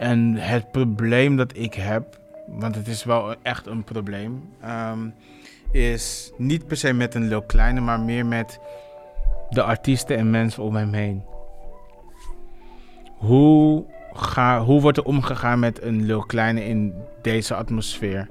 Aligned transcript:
En 0.00 0.34
het 0.34 0.70
probleem 0.70 1.36
dat 1.36 1.56
ik 1.56 1.74
heb, 1.74 2.20
want 2.46 2.74
het 2.74 2.88
is 2.88 3.04
wel 3.04 3.34
echt 3.42 3.66
een 3.66 3.84
probleem, 3.84 4.48
ehm, 4.60 5.08
is 5.72 6.32
niet 6.36 6.66
per 6.66 6.76
se 6.76 6.92
met 6.92 7.14
een 7.14 7.28
Lil 7.28 7.42
Kleine, 7.42 7.80
maar 7.80 8.00
meer 8.00 8.26
met 8.26 8.60
de 9.48 9.62
artiesten 9.62 10.16
en 10.16 10.30
mensen 10.30 10.62
om 10.62 10.74
hem 10.74 10.92
heen. 10.92 11.24
Hoe, 13.16 13.84
ga, 14.12 14.60
hoe 14.60 14.80
wordt 14.80 14.98
er 14.98 15.04
omgegaan 15.04 15.58
met 15.58 15.82
een 15.82 16.04
Lil 16.06 16.22
Kleine 16.22 16.64
in 16.64 16.94
deze 17.22 17.54
atmosfeer? 17.54 18.28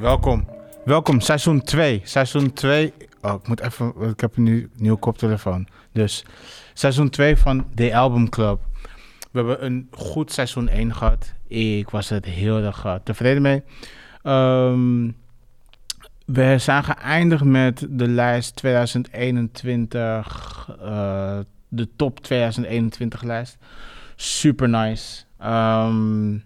Welkom. 0.00 0.44
Welkom, 0.84 1.20
seizoen 1.20 1.62
2. 1.62 2.00
Seizoen 2.04 2.52
2. 2.52 2.92
Oh, 3.22 3.34
ik 3.34 3.48
moet 3.48 3.60
even. 3.60 3.92
Ik 4.00 4.20
heb 4.20 4.36
nu 4.36 4.62
een 4.62 4.70
nieuwe 4.76 4.98
koptelefoon. 4.98 5.66
Dus 5.92 6.24
seizoen 6.80 7.10
2 7.10 7.36
van 7.36 7.66
The 7.74 7.96
Album 7.96 8.28
Club. 8.28 8.60
We 9.30 9.38
hebben 9.38 9.64
een 9.64 9.88
goed 9.90 10.32
seizoen 10.32 10.68
1 10.68 10.94
gehad. 10.94 11.34
Ik 11.46 11.90
was 11.90 12.08
het 12.08 12.24
heel 12.24 12.62
erg 12.62 12.84
uh, 12.84 12.94
tevreden 13.04 13.42
mee. 13.42 13.62
Um, 14.22 15.16
we 16.24 16.58
zijn 16.58 16.84
geëindigd 16.84 17.44
met 17.44 17.86
de 17.90 18.08
lijst 18.08 18.56
2021. 18.56 20.76
Uh, 20.82 21.38
de 21.68 21.88
top 21.96 22.20
2021 22.20 23.22
lijst. 23.22 23.58
Super 24.16 24.68
nice. 24.68 25.24
Um, 25.44 26.44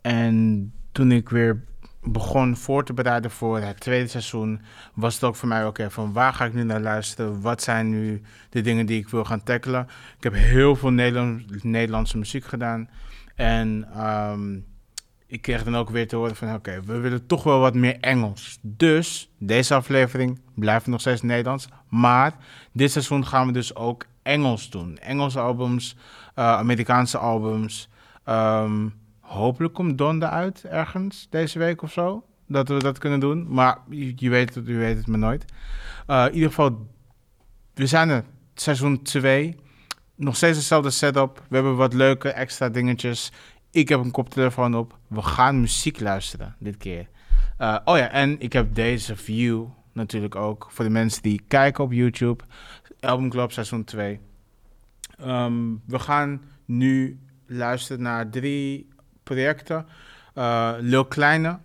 en 0.00 0.72
toen 0.92 1.12
ik 1.12 1.28
weer 1.28 1.64
begon 2.06 2.56
voor 2.56 2.84
te 2.84 2.92
bereiden 2.92 3.30
voor 3.30 3.60
het 3.60 3.80
tweede 3.80 4.08
seizoen, 4.08 4.60
was 4.94 5.14
het 5.14 5.24
ook 5.24 5.36
voor 5.36 5.48
mij 5.48 5.66
oké 5.66 5.90
van 5.90 6.12
waar 6.12 6.32
ga 6.32 6.44
ik 6.44 6.54
nu 6.54 6.62
naar 6.62 6.80
luisteren? 6.80 7.40
Wat 7.40 7.62
zijn 7.62 7.90
nu 7.90 8.22
de 8.50 8.60
dingen 8.60 8.86
die 8.86 9.00
ik 9.00 9.08
wil 9.08 9.24
gaan 9.24 9.42
tackelen? 9.42 9.88
Ik 10.16 10.22
heb 10.22 10.34
heel 10.34 10.76
veel 10.76 10.90
Nederland, 10.90 11.64
Nederlandse 11.64 12.18
muziek 12.18 12.44
gedaan. 12.44 12.88
En 13.34 13.88
um, 14.06 14.64
ik 15.26 15.42
kreeg 15.42 15.64
dan 15.64 15.76
ook 15.76 15.90
weer 15.90 16.08
te 16.08 16.16
horen 16.16 16.36
van 16.36 16.54
oké, 16.54 16.82
we 16.84 16.98
willen 16.98 17.26
toch 17.26 17.42
wel 17.42 17.60
wat 17.60 17.74
meer 17.74 18.00
Engels. 18.00 18.58
Dus 18.62 19.30
deze 19.38 19.74
aflevering 19.74 20.40
blijft 20.54 20.86
nog 20.86 21.00
steeds 21.00 21.22
Nederlands. 21.22 21.68
Maar 21.88 22.36
dit 22.72 22.90
seizoen 22.90 23.26
gaan 23.26 23.46
we 23.46 23.52
dus 23.52 23.74
ook 23.74 24.06
Engels 24.22 24.70
doen. 24.70 24.98
Engelse 24.98 25.38
albums, 25.40 25.96
uh, 26.36 26.52
Amerikaanse 26.52 27.18
albums. 27.18 27.88
Um, 28.28 28.94
Hopelijk 29.26 29.74
komt 29.74 29.98
Donda 29.98 30.30
uit 30.30 30.64
ergens 30.64 31.26
deze 31.30 31.58
week 31.58 31.82
of 31.82 31.92
zo. 31.92 32.24
Dat 32.46 32.68
we 32.68 32.78
dat 32.78 32.98
kunnen 32.98 33.20
doen. 33.20 33.46
Maar 33.48 33.78
je, 33.88 34.30
weet 34.30 34.54
het, 34.54 34.66
je 34.66 34.74
weet 34.74 34.96
het 34.96 35.06
maar 35.06 35.18
nooit. 35.18 35.44
Uh, 36.06 36.24
in 36.26 36.34
ieder 36.34 36.48
geval, 36.48 36.86
we 37.74 37.86
zijn 37.86 38.08
er. 38.08 38.24
Seizoen 38.54 39.02
2. 39.02 39.56
Nog 40.14 40.36
steeds 40.36 40.58
dezelfde 40.58 40.90
setup. 40.90 41.42
We 41.48 41.54
hebben 41.54 41.76
wat 41.76 41.92
leuke 41.92 42.28
extra 42.28 42.68
dingetjes. 42.68 43.32
Ik 43.70 43.88
heb 43.88 44.00
een 44.00 44.10
koptelefoon 44.10 44.76
op. 44.76 44.98
We 45.06 45.22
gaan 45.22 45.60
muziek 45.60 46.00
luisteren 46.00 46.56
dit 46.58 46.76
keer. 46.76 47.08
Uh, 47.60 47.78
oh 47.84 47.96
ja, 47.96 48.10
en 48.10 48.40
ik 48.40 48.52
heb 48.52 48.74
deze 48.74 49.16
view 49.16 49.64
natuurlijk 49.92 50.34
ook. 50.34 50.68
Voor 50.70 50.84
de 50.84 50.90
mensen 50.90 51.22
die 51.22 51.42
kijken 51.48 51.84
op 51.84 51.92
YouTube. 51.92 52.44
Album 53.00 53.30
Club 53.30 53.52
seizoen 53.52 53.84
2. 53.84 54.20
Um, 55.20 55.26
ehm, 55.28 55.74
we 55.86 55.98
gaan 55.98 56.42
nu 56.64 57.20
luisteren 57.46 58.02
naar 58.02 58.30
drie 58.30 58.88
projecten. 59.26 59.86
Uh, 60.34 60.72
Lil 60.78 61.04
Kleine, 61.04 61.58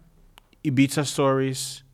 Ibiza 0.62 1.04
Stories. 1.04 1.86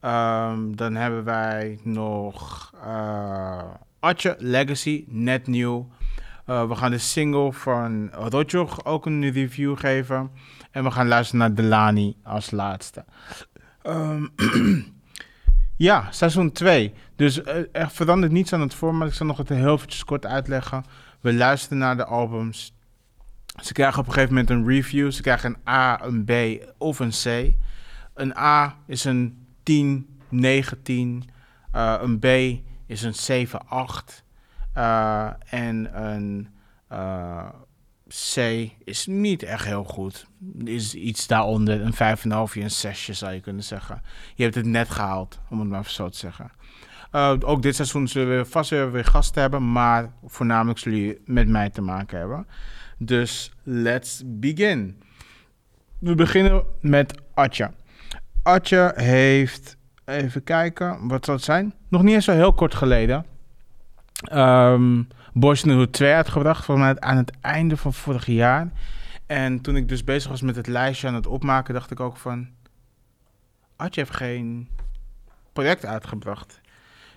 Um, 0.00 0.76
dan 0.76 0.94
hebben 0.94 1.24
wij 1.24 1.78
nog 1.82 2.72
uh, 2.84 3.62
Atje, 4.00 4.36
Legacy, 4.38 5.04
net 5.08 5.46
nieuw. 5.46 5.88
Uh, 6.46 6.68
we 6.68 6.74
gaan 6.74 6.90
de 6.90 6.98
single 6.98 7.52
van 7.52 8.10
Rotjoch 8.12 8.84
ook 8.84 9.06
een 9.06 9.30
review 9.30 9.78
geven. 9.78 10.30
En 10.70 10.84
we 10.84 10.90
gaan 10.90 11.08
luisteren 11.08 11.40
naar 11.40 11.54
Delani 11.54 12.16
als 12.22 12.50
laatste. 12.50 13.04
Um, 13.86 14.32
ja, 15.88 16.08
seizoen 16.10 16.52
2. 16.52 16.92
Dus 17.16 17.44
er 17.72 17.90
verandert 17.90 18.32
niets 18.32 18.52
aan 18.52 18.60
het 18.60 18.74
format. 18.74 19.08
Ik 19.08 19.14
zal 19.14 19.26
nog 19.26 19.36
het 19.36 19.48
heel 19.48 19.74
eventjes 19.74 20.04
kort 20.04 20.26
uitleggen. 20.26 20.84
We 21.20 21.34
luisteren 21.34 21.78
naar 21.78 21.96
de 21.96 22.04
albums. 22.04 22.75
Ze 23.62 23.72
krijgen 23.72 24.00
op 24.00 24.06
een 24.06 24.12
gegeven 24.12 24.34
moment 24.34 24.50
een 24.50 24.66
review. 24.66 25.12
Ze 25.12 25.22
krijgen 25.22 25.50
een 25.50 25.72
A, 25.72 26.04
een 26.04 26.24
B 26.24 26.32
of 26.78 26.98
een 26.98 27.10
C. 27.10 27.54
Een 28.14 28.36
A 28.36 28.76
is 28.86 29.04
een 29.04 29.46
10, 29.62 30.18
19. 30.28 31.24
Uh, 31.74 31.96
een 32.00 32.18
B 32.18 32.26
is 32.86 33.02
een 33.02 33.14
7, 33.14 33.68
8. 33.68 34.24
Uh, 34.76 35.30
en 35.46 36.04
een 36.04 36.48
uh, 36.92 37.48
C 38.08 38.36
is 38.84 39.06
niet 39.06 39.42
echt 39.42 39.64
heel 39.64 39.84
goed. 39.84 40.26
Is 40.64 40.94
iets 40.94 41.26
daaronder, 41.26 41.80
een 41.80 42.18
5,5, 42.48 42.62
een 42.62 42.70
6 42.70 43.08
zou 43.08 43.32
je 43.32 43.40
kunnen 43.40 43.64
zeggen. 43.64 44.02
Je 44.34 44.42
hebt 44.42 44.54
het 44.54 44.66
net 44.66 44.90
gehaald, 44.90 45.40
om 45.50 45.60
het 45.60 45.68
maar 45.68 45.84
zo 45.84 46.08
te 46.08 46.18
zeggen. 46.18 46.50
Ook 47.40 47.62
dit 47.62 47.74
seizoen 47.74 48.08
zullen 48.08 48.36
we 48.36 48.44
vast 48.44 48.70
weer, 48.70 48.92
weer 48.92 49.04
gasten 49.04 49.40
hebben, 49.40 49.72
maar 49.72 50.12
voornamelijk 50.26 50.78
zullen 50.78 50.98
jullie 50.98 51.20
met 51.24 51.48
mij 51.48 51.70
te 51.70 51.80
maken 51.80 52.18
hebben. 52.18 52.46
Dus 52.96 53.52
let's 53.62 54.22
begin. 54.24 55.02
We 55.98 56.14
beginnen 56.14 56.64
met 56.80 57.20
Atja. 57.34 57.72
Atja 58.42 58.92
heeft, 58.94 59.76
even 60.04 60.44
kijken, 60.44 61.08
wat 61.08 61.24
zal 61.24 61.34
het 61.34 61.44
zijn? 61.44 61.74
Nog 61.88 62.02
niet 62.02 62.14
eens 62.14 62.24
zo 62.24 62.32
heel 62.32 62.52
kort 62.52 62.74
geleden. 62.74 63.26
Um, 64.32 65.08
Hood 65.40 65.92
2 65.92 66.12
uitgebracht, 66.12 66.64
volgens 66.64 66.86
mij 66.86 67.00
aan 67.00 67.16
het 67.16 67.32
einde 67.40 67.76
van 67.76 67.92
vorig 67.92 68.26
jaar. 68.26 68.70
En 69.26 69.60
toen 69.60 69.76
ik 69.76 69.88
dus 69.88 70.04
bezig 70.04 70.30
was 70.30 70.40
met 70.40 70.56
het 70.56 70.66
lijstje 70.66 71.08
aan 71.08 71.14
het 71.14 71.26
opmaken, 71.26 71.74
dacht 71.74 71.90
ik 71.90 72.00
ook 72.00 72.16
van... 72.16 72.48
Atje 73.76 74.00
heeft 74.00 74.16
geen 74.16 74.68
project 75.52 75.84
uitgebracht. 75.84 76.60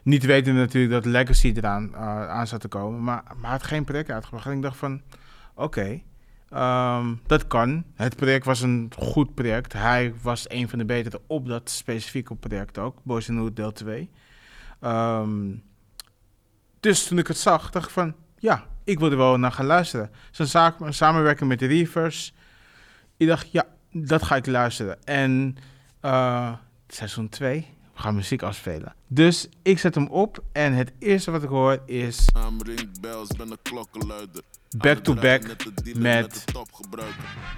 Niet 0.04 0.26
weten 0.26 0.56
natuurlijk 0.56 0.94
dat 0.94 1.06
Legacy 1.06 1.54
eraan 1.56 1.90
uh, 1.92 2.30
aan 2.30 2.48
zat 2.48 2.62
te 2.62 2.68
komen, 2.68 3.04
maar, 3.04 3.24
maar 3.38 3.52
had 3.52 3.64
geen 3.64 3.84
project 3.84 4.12
uitgebracht. 4.12 4.46
En 4.46 4.52
ik 4.52 4.62
dacht 4.62 4.78
van, 4.78 5.02
Oké, 5.60 6.02
ehm, 6.50 7.16
dat 7.28 7.48
kan. 7.48 7.84
Het 7.96 8.16
project 8.16 8.46
was 8.46 8.62
een 8.62 8.92
goed 8.98 9.34
project. 9.34 9.74
Hij 9.74 10.14
was 10.22 10.50
een 10.50 10.70
van 10.70 10.80
de 10.80 10.86
betere 10.86 11.22
op 11.28 11.48
dat 11.48 11.70
specifieke 11.70 12.36
project 12.36 12.78
ook, 12.78 12.98
Boys 13.04 13.28
in 13.28 13.38
Hood 13.38 13.56
deel 13.56 13.72
2. 13.72 14.10
Ehm, 14.80 15.56
dus 16.80 17.08
toen 17.08 17.18
ik 17.18 17.28
het 17.28 17.38
zag, 17.38 17.70
dacht 17.70 17.86
ik 17.86 17.92
van, 17.92 18.16
ja, 18.38 18.66
ik 18.84 19.00
wil 19.00 19.12
er 19.12 19.18
wel 19.18 19.38
naar 19.38 19.52
gaan 19.52 19.66
luisteren. 19.66 20.12
Zijn 20.32 20.48
zaak, 20.48 20.76
samenwerking 20.90 21.50
met 21.50 21.60
de 21.60 21.66
Reavers. 21.66 22.34
Ik 23.18 23.28
dacht, 23.28 23.52
ja, 23.52 23.66
dat 23.92 24.24
ga 24.24 24.36
ik 24.36 24.46
luisteren. 24.46 25.04
En 25.04 25.58
uh, 26.02 26.54
seizoen 26.88 27.30
2, 27.30 27.68
gaan 28.00 28.16
muziek 28.16 28.42
afspelen. 28.42 28.96
Dus 29.08 29.50
ik 29.62 29.80
zet 29.80 29.96
hem 29.96 30.08
op 30.08 30.44
en 30.52 30.74
het 30.74 30.92
eerste 31.00 31.32
wat 31.32 31.44
ik 31.44 31.50
hoor 31.50 31.82
is 31.86 32.26
back 34.78 34.98
to 34.98 35.14
back 35.14 35.56
met 35.96 36.46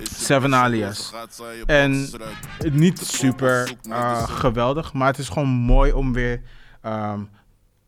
Seven 0.02 0.56
Alias. 0.56 1.14
En 1.66 2.10
niet 2.72 3.00
super 3.00 3.74
uh, 3.88 4.24
geweldig, 4.24 4.94
maar 4.94 5.08
het 5.08 5.18
is 5.18 5.30
gewoon 5.30 5.50
mooi 5.50 5.92
om 5.92 6.14
weer 6.14 6.42
um, 6.86 7.30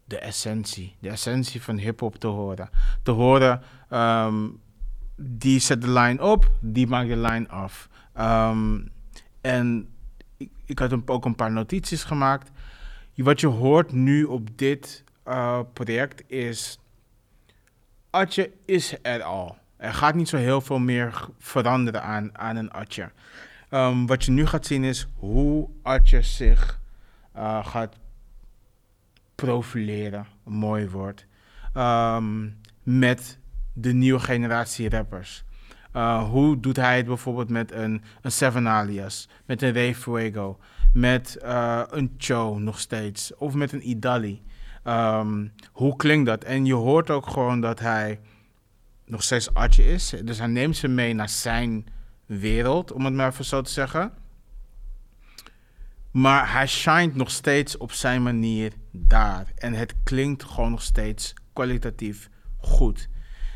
de 0.05 0.17
essentie, 0.17 0.95
de 0.99 1.09
essentie 1.09 1.61
van 1.61 1.77
hip-hop 1.77 2.15
te 2.15 2.27
horen. 2.27 2.69
Te 3.03 3.11
horen, 3.11 3.61
um, 3.89 4.59
die 5.15 5.59
zet 5.59 5.81
de 5.81 5.89
line 5.89 6.21
op, 6.21 6.51
die 6.59 6.87
maakt 6.87 7.09
de 7.09 7.17
line 7.17 7.47
af. 7.47 7.89
Um, 8.19 8.91
en 9.41 9.92
ik, 10.73 10.79
had 10.79 11.09
ook 11.09 11.25
een 11.25 11.35
paar 11.35 11.51
notities 11.51 12.03
gemaakt. 12.03 12.51
Wat 13.15 13.39
je 13.39 13.47
hoort 13.47 13.91
nu 13.91 14.23
op 14.23 14.57
dit 14.57 15.03
uh, 15.27 15.59
project 15.73 16.23
is 16.31 16.79
atje 18.09 18.51
is 18.65 18.95
er 19.01 19.23
al. 19.23 19.57
Er 19.77 19.93
gaat 19.93 20.15
niet 20.15 20.29
zo 20.29 20.37
heel 20.37 20.61
veel 20.61 20.79
meer 20.79 21.27
veranderen 21.39 22.03
aan, 22.03 22.37
aan 22.37 22.55
een 22.55 22.71
atje. 22.71 23.11
Um, 23.69 24.07
wat 24.07 24.23
je 24.23 24.31
nu 24.31 24.45
gaat 24.45 24.65
zien 24.65 24.83
is 24.83 25.07
hoe 25.15 25.69
atje 25.81 26.21
zich 26.21 26.79
uh, 27.35 27.65
gaat 27.65 27.95
profileren, 29.35 30.27
mooi 30.43 30.89
woord, 30.89 31.25
um, 31.77 32.57
met 32.83 33.37
de 33.73 33.93
nieuwe 33.93 34.19
generatie 34.19 34.89
rappers. 34.89 35.43
Uh, 35.95 36.29
hoe 36.29 36.59
doet 36.59 36.75
hij 36.75 36.97
het 36.97 37.05
bijvoorbeeld 37.05 37.49
met 37.49 37.71
een, 37.71 38.03
een 38.21 38.31
Seven 38.31 38.67
Alias, 38.67 39.29
met 39.45 39.61
een 39.61 39.73
Ray 39.73 39.95
Fuego, 39.95 40.59
met 40.93 41.37
uh, 41.43 41.81
een 41.89 42.13
Cho 42.17 42.59
nog 42.59 42.79
steeds, 42.79 43.35
of 43.35 43.53
met 43.53 43.71
een 43.71 43.89
Idali. 43.89 44.43
Um, 44.87 45.53
hoe 45.71 45.95
klinkt 45.95 46.25
dat? 46.25 46.43
En 46.43 46.65
je 46.65 46.73
hoort 46.73 47.09
ook 47.09 47.27
gewoon 47.27 47.61
dat 47.61 47.79
hij 47.79 48.19
nog 49.05 49.23
steeds 49.23 49.53
Atje 49.53 49.85
is. 49.85 50.13
Dus 50.23 50.37
hij 50.37 50.47
neemt 50.47 50.77
ze 50.77 50.87
mee 50.87 51.13
naar 51.13 51.29
zijn 51.29 51.85
wereld, 52.25 52.91
om 52.91 53.05
het 53.05 53.13
maar 53.13 53.29
even 53.31 53.45
zo 53.45 53.61
te 53.61 53.71
zeggen. 53.71 54.13
Maar 56.11 56.51
hij 56.51 56.67
shined 56.67 57.15
nog 57.15 57.31
steeds 57.31 57.77
op 57.77 57.91
zijn 57.91 58.23
manier 58.23 58.73
daar. 58.91 59.51
En 59.55 59.73
het 59.73 59.93
klinkt 60.03 60.43
gewoon 60.43 60.71
nog 60.71 60.81
steeds 60.81 61.33
kwalitatief 61.53 62.29
goed. 62.57 63.09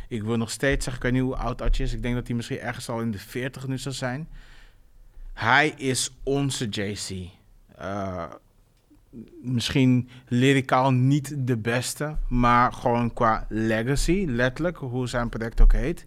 Ik 0.08 0.24
wil 0.24 0.38
nog 0.38 0.52
steeds 0.52 0.84
zeggen, 0.84 1.06
ik 1.06 1.12
weet 1.12 1.22
niet 1.22 1.32
hoe 1.32 1.42
oud 1.42 1.62
Atje 1.62 1.84
is. 1.84 1.94
Ik 1.94 2.02
denk 2.02 2.16
dat 2.16 2.28
hij 2.28 2.36
misschien 2.36 2.60
ergens 2.60 2.90
al 2.90 3.02
in 3.02 3.12
de 3.12 3.20
40 3.20 3.68
nu 3.68 3.78
zal 3.78 3.92
zijn. 3.92 4.28
Hij 5.34 5.70
is 5.70 6.18
onze 6.24 6.66
JC. 6.70 7.30
Uh, 7.82 8.26
misschien 9.42 10.10
lyricaal 10.28 10.92
niet 10.92 11.48
de 11.48 11.58
beste, 11.58 12.18
maar 12.28 12.74
gewoon 12.74 13.14
qua 13.14 13.46
legacy, 13.50 14.26
letterlijk, 14.28 14.78
hoe 14.78 15.08
zijn 15.08 15.30
project 15.30 15.62
ook 15.62 15.74
heet, 15.74 16.06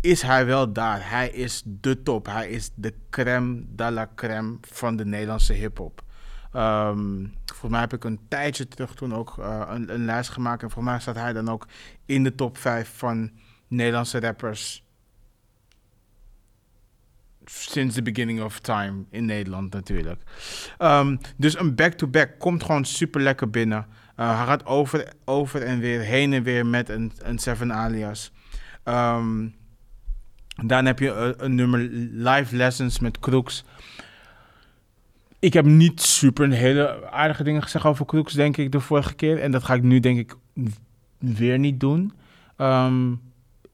is 0.00 0.22
hij 0.22 0.46
wel 0.46 0.72
daar. 0.72 1.10
Hij 1.10 1.28
is 1.28 1.62
de 1.64 2.02
top. 2.02 2.26
Hij 2.26 2.48
is 2.48 2.70
de 2.74 2.94
crème 3.10 3.64
de 3.76 3.90
la 3.90 4.10
crème 4.14 4.58
van 4.60 4.96
de 4.96 5.04
Nederlandse 5.04 5.52
hip-hop. 5.52 6.02
Um, 6.56 7.32
volgens 7.46 7.70
mij 7.70 7.80
heb 7.80 7.92
ik 7.92 8.04
een 8.04 8.20
tijdje 8.28 8.68
terug 8.68 8.94
toen 8.94 9.14
ook 9.14 9.36
uh, 9.38 9.62
een, 9.68 9.94
een, 9.94 10.04
lijst 10.04 10.30
gemaakt. 10.30 10.62
En 10.62 10.70
volgens 10.70 10.92
mij 10.92 11.00
staat 11.00 11.24
hij 11.24 11.32
dan 11.32 11.48
ook 11.48 11.66
in 12.06 12.24
de 12.24 12.34
top 12.34 12.58
5 12.58 12.92
van 12.96 13.30
Nederlandse 13.68 14.20
rappers. 14.20 14.84
Sinds 17.44 17.94
the 17.94 18.02
beginning 18.02 18.42
of 18.42 18.60
time 18.60 19.04
in 19.10 19.24
Nederland 19.24 19.72
natuurlijk. 19.72 20.22
Um, 20.78 21.18
dus 21.36 21.58
een 21.58 21.74
back-to-back 21.74 22.28
-back 22.28 22.38
komt 22.38 22.62
gewoon 22.62 22.84
super 22.84 23.20
lekker 23.20 23.50
binnen. 23.50 23.86
Uh, 24.16 24.36
hij 24.36 24.46
gaat 24.46 24.66
over, 24.66 25.12
over 25.24 25.62
en 25.62 25.78
weer, 25.78 26.00
heen 26.00 26.32
en 26.32 26.42
weer 26.42 26.66
met 26.66 26.88
een, 26.88 27.12
een 27.18 27.38
Seven 27.38 27.72
Alias. 27.72 28.32
Um, 28.84 29.54
dan 30.64 30.84
heb 30.84 30.98
je 30.98 31.10
een, 31.10 31.44
een 31.44 31.54
nummer 31.54 31.80
Live 32.10 32.56
Lessons 32.56 32.98
met 32.98 33.18
Crooks. 33.18 33.64
Ik 35.44 35.52
heb 35.52 35.64
niet 35.64 36.00
super 36.00 36.44
een 36.44 36.52
hele 36.52 37.10
aardige 37.10 37.44
dingen 37.44 37.62
gezegd 37.62 37.84
over 37.84 38.06
Crooks, 38.06 38.32
denk 38.32 38.56
ik, 38.56 38.72
de 38.72 38.80
vorige 38.80 39.14
keer. 39.14 39.40
En 39.40 39.50
dat 39.50 39.64
ga 39.64 39.74
ik 39.74 39.82
nu, 39.82 40.00
denk 40.00 40.18
ik, 40.18 40.36
weer 41.18 41.58
niet 41.58 41.80
doen. 41.80 42.12
Um, 42.58 43.20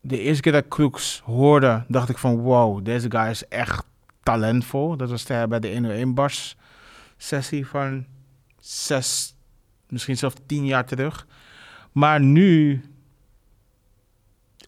de 0.00 0.20
eerste 0.20 0.42
keer 0.42 0.52
dat 0.52 0.64
ik 0.64 0.70
Crooks 0.70 1.22
hoorde, 1.24 1.84
dacht 1.88 2.08
ik 2.08 2.18
van... 2.18 2.36
Wow, 2.36 2.84
deze 2.84 3.10
guy 3.10 3.28
is 3.28 3.48
echt 3.48 3.84
talentvol. 4.22 4.96
Dat 4.96 5.10
was 5.10 5.24
bij 5.24 5.60
de 5.60 5.72
101 5.72 6.14
Bars 6.14 6.56
sessie 7.16 7.66
van 7.66 8.06
zes, 8.60 9.34
misschien 9.88 10.16
zelfs 10.16 10.36
tien 10.46 10.66
jaar 10.66 10.84
terug. 10.84 11.26
Maar 11.92 12.20
nu 12.20 12.80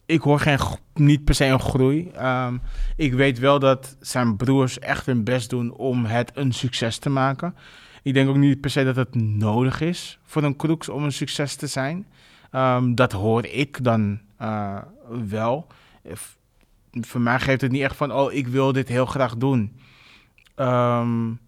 ik 0.05 0.21
hoor 0.21 0.39
geen, 0.39 0.59
niet 0.93 1.23
per 1.23 1.35
se 1.35 1.45
een 1.45 1.59
groei. 1.59 2.11
Um, 2.21 2.61
ik 2.95 3.13
weet 3.13 3.39
wel 3.39 3.59
dat 3.59 3.97
zijn 3.99 4.37
broers 4.37 4.79
echt 4.79 5.05
hun 5.05 5.23
best 5.23 5.49
doen 5.49 5.73
om 5.73 6.05
het 6.05 6.31
een 6.33 6.51
succes 6.51 6.97
te 6.97 7.09
maken. 7.09 7.55
Ik 8.03 8.13
denk 8.13 8.29
ook 8.29 8.37
niet 8.37 8.61
per 8.61 8.69
se 8.69 8.83
dat 8.83 8.95
het 8.95 9.15
nodig 9.15 9.81
is 9.81 10.19
voor 10.23 10.43
een 10.43 10.55
Kroeks 10.55 10.89
om 10.89 11.03
een 11.03 11.11
succes 11.11 11.55
te 11.55 11.67
zijn. 11.67 12.05
Um, 12.51 12.95
dat 12.95 13.11
hoor 13.11 13.45
ik 13.45 13.83
dan 13.83 14.19
uh, 14.41 14.77
wel. 15.27 15.67
voor 16.91 17.21
mij 17.21 17.39
geeft 17.39 17.61
het 17.61 17.71
niet 17.71 17.81
echt 17.81 17.95
van, 17.95 18.13
oh, 18.13 18.33
ik 18.33 18.47
wil 18.47 18.71
dit 18.71 18.87
heel 18.87 19.05
graag 19.05 19.37
doen. 19.37 19.79
Um, 20.55 21.39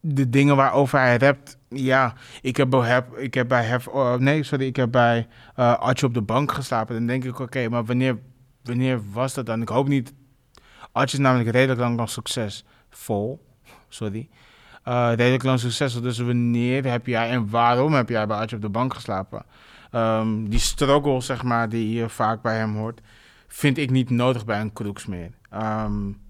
de 0.00 0.30
dingen 0.30 0.56
waarover 0.56 0.98
hij 0.98 1.16
rapt, 1.16 1.55
ja, 1.68 2.14
ik 2.42 2.56
heb, 2.56 2.72
heb, 2.72 3.16
ik 3.16 3.34
heb 3.34 3.48
bij 3.48 3.64
Hef, 3.64 3.88
oh, 3.88 4.14
nee, 4.14 4.42
sorry, 4.42 4.66
ik 4.66 4.76
heb 4.76 4.90
bij 4.92 5.26
uh, 5.58 5.78
Archie 5.78 6.08
op 6.08 6.14
de 6.14 6.22
bank 6.22 6.52
geslapen. 6.52 6.94
Dan 6.94 7.06
denk 7.06 7.24
ik, 7.24 7.38
oké, 7.38 7.68
maar 7.68 7.84
wanneer, 7.84 8.18
wanneer 8.62 9.00
was 9.12 9.34
dat 9.34 9.46
dan? 9.46 9.62
Ik 9.62 9.68
hoop 9.68 9.88
niet. 9.88 10.14
Archie 10.92 11.18
is 11.18 11.24
namelijk 11.24 11.50
redelijk 11.50 11.80
lang 11.80 11.96
nog 11.96 12.10
succesvol, 12.10 13.46
sorry. 13.88 14.28
Uh, 14.88 15.12
redelijk 15.14 15.42
lang 15.42 15.60
succesvol. 15.60 16.02
Dus 16.02 16.18
wanneer 16.18 16.90
heb 16.90 17.06
jij 17.06 17.30
en 17.30 17.50
waarom 17.50 17.92
heb 17.92 18.08
jij 18.08 18.26
bij 18.26 18.36
Archie 18.36 18.56
op 18.56 18.62
de 18.62 18.68
bank 18.68 18.94
geslapen? 18.94 19.44
Um, 19.92 20.48
die 20.48 20.58
struggle, 20.58 21.20
zeg 21.20 21.42
maar, 21.42 21.68
die 21.68 21.92
je 21.92 22.08
vaak 22.08 22.42
bij 22.42 22.56
hem 22.56 22.76
hoort, 22.76 23.00
vind 23.48 23.78
ik 23.78 23.90
niet 23.90 24.10
nodig 24.10 24.44
bij 24.44 24.60
een 24.60 24.72
Kroeks 24.72 25.06
meer. 25.06 25.30
Um, 25.54 26.20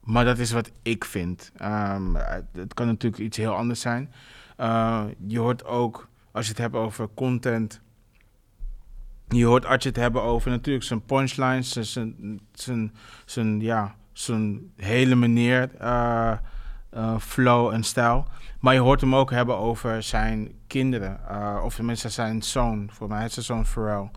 maar 0.00 0.24
dat 0.24 0.38
is 0.38 0.52
wat 0.52 0.70
ik 0.82 1.04
vind. 1.04 1.52
Um, 1.62 2.16
het 2.52 2.74
kan 2.74 2.86
natuurlijk 2.86 3.22
iets 3.22 3.36
heel 3.36 3.54
anders 3.54 3.80
zijn. 3.80 4.12
Uh, 4.60 5.04
je 5.26 5.38
hoort 5.38 5.64
ook, 5.64 6.08
als 6.32 6.44
je 6.44 6.50
het 6.50 6.60
hebt 6.60 6.74
over 6.74 7.08
content. 7.14 7.80
Je 9.28 9.44
hoort 9.44 9.66
als 9.66 9.82
je 9.82 9.88
het 9.88 9.98
hebben 9.98 10.22
over 10.22 10.50
natuurlijk 10.50 10.84
zijn 10.84 11.04
punchlines, 11.04 11.70
zijn, 11.72 12.40
zijn, 12.52 12.94
zijn, 13.24 13.60
ja, 13.60 13.94
zijn 14.12 14.72
hele 14.76 15.14
manier, 15.14 15.70
uh, 15.80 16.32
uh, 16.94 17.18
flow 17.18 17.72
en 17.72 17.82
stijl. 17.84 18.26
Maar 18.60 18.74
je 18.74 18.80
hoort 18.80 19.00
hem 19.00 19.14
ook 19.14 19.30
hebben 19.30 19.56
over 19.56 20.02
zijn 20.02 20.52
kinderen. 20.66 21.20
of 21.62 21.74
tenminste 21.74 22.08
zijn 22.08 22.42
zoon. 22.42 22.88
Voor 22.92 23.08
mij 23.08 23.24
is 23.24 23.32
zijn 23.32 23.44
zoon 23.44 23.66
Pharrell. 23.66 24.10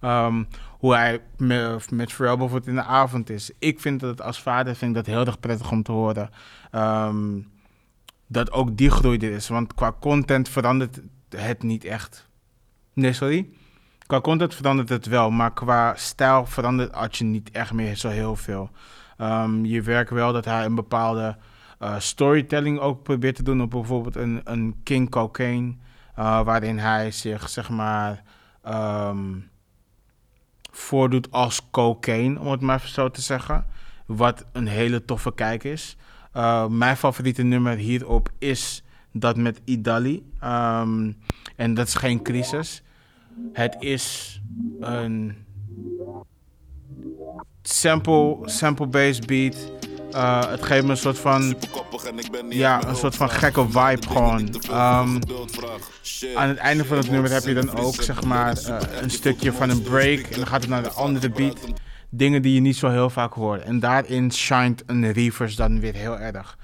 Um, 0.00 0.48
hoe 0.78 0.94
hij 0.94 1.20
met, 1.36 1.90
met 1.90 2.12
Pharrell 2.12 2.36
bijvoorbeeld 2.36 2.70
in 2.70 2.74
de 2.74 2.82
avond 2.82 3.30
is. 3.30 3.50
Ik 3.58 3.80
vind 3.80 4.00
dat 4.00 4.22
als 4.22 4.42
vader 4.42 4.76
vind 4.76 4.90
ik 4.90 5.04
dat 5.04 5.14
heel 5.14 5.26
erg 5.26 5.40
prettig 5.40 5.70
om 5.70 5.82
te 5.82 5.92
horen. 5.92 6.30
Um, 6.72 7.50
dat 8.28 8.52
ook 8.52 8.76
die 8.76 8.90
groei 8.90 9.18
er 9.18 9.32
is. 9.32 9.48
Want 9.48 9.74
qua 9.74 9.92
content 10.00 10.48
verandert 10.48 11.00
het 11.28 11.62
niet 11.62 11.84
echt. 11.84 12.28
Nee, 12.92 13.12
sorry. 13.12 13.48
Qua 14.06 14.20
content 14.20 14.54
verandert 14.54 14.88
het 14.88 15.06
wel, 15.06 15.30
maar 15.30 15.52
qua 15.52 15.94
stijl 15.96 16.46
verandert 16.46 17.16
je 17.16 17.24
niet 17.24 17.50
echt 17.50 17.72
meer 17.72 17.96
zo 17.96 18.08
heel 18.08 18.36
veel. 18.36 18.70
Um, 19.18 19.64
je 19.64 19.82
werkt 19.82 20.10
wel 20.10 20.32
dat 20.32 20.44
hij 20.44 20.64
een 20.64 20.74
bepaalde 20.74 21.36
uh, 21.80 21.98
storytelling 21.98 22.78
ook 22.78 23.02
probeert 23.02 23.36
te 23.36 23.42
doen 23.42 23.62
op 23.62 23.70
bijvoorbeeld 23.70 24.16
een, 24.16 24.40
een 24.44 24.80
King 24.82 25.10
Cocaine, 25.10 25.74
uh, 26.18 26.42
waarin 26.42 26.78
hij 26.78 27.10
zich 27.10 27.48
zeg 27.48 27.68
maar 27.68 28.22
um, 28.68 29.50
voordoet 30.70 31.30
als 31.30 31.70
cocaine, 31.70 32.40
om 32.40 32.50
het 32.50 32.60
maar 32.60 32.80
zo 32.80 33.10
te 33.10 33.20
zeggen. 33.20 33.66
Wat 34.06 34.44
een 34.52 34.66
hele 34.66 35.04
toffe 35.04 35.34
kijk 35.34 35.64
is. 35.64 35.96
Uh, 36.38 36.66
mijn 36.66 36.96
favoriete 36.96 37.42
nummer 37.42 37.76
hierop 37.76 38.28
is 38.38 38.82
dat 39.12 39.36
met 39.36 39.60
Idali. 39.64 40.22
Um, 40.44 41.16
en 41.56 41.74
dat 41.74 41.86
is 41.86 41.94
geen 41.94 42.22
crisis. 42.22 42.82
Het 43.52 43.76
is 43.78 44.40
een 44.80 45.36
sample, 47.62 48.38
sample-based 48.44 49.26
beat. 49.26 49.56
Uh, 50.12 50.50
het 50.50 50.62
geeft 50.62 50.84
me 50.84 50.90
een 50.90 50.96
soort 50.96 51.18
van. 51.18 51.56
Ja, 52.48 52.84
een 52.84 52.96
soort 52.96 53.16
van 53.16 53.30
gekke 53.30 53.64
vibe 53.64 54.06
gewoon. 54.06 54.54
Um, 54.70 55.18
aan 56.34 56.48
het 56.48 56.58
einde 56.58 56.84
van 56.84 56.96
het 56.96 57.10
nummer 57.10 57.30
heb 57.30 57.44
je 57.44 57.54
dan 57.54 57.76
ook 57.76 58.02
zeg 58.02 58.24
maar 58.24 58.58
uh, 58.68 58.76
een 59.00 59.10
stukje 59.10 59.52
van 59.52 59.70
een 59.70 59.82
break. 59.82 60.18
En 60.18 60.36
dan 60.38 60.46
gaat 60.46 60.60
het 60.60 60.70
naar 60.70 60.82
de 60.82 60.90
andere 60.90 61.30
beat. 61.30 61.58
Dingen 62.10 62.42
die 62.42 62.54
je 62.54 62.60
niet 62.60 62.76
zo 62.76 62.88
heel 62.88 63.10
vaak 63.10 63.32
hoort. 63.32 63.62
En 63.62 63.80
daarin 63.80 64.32
shined 64.32 64.82
een 64.86 65.12
Reavers 65.12 65.56
dan 65.56 65.80
weer 65.80 65.94
heel 65.94 66.18
erg. 66.18 66.58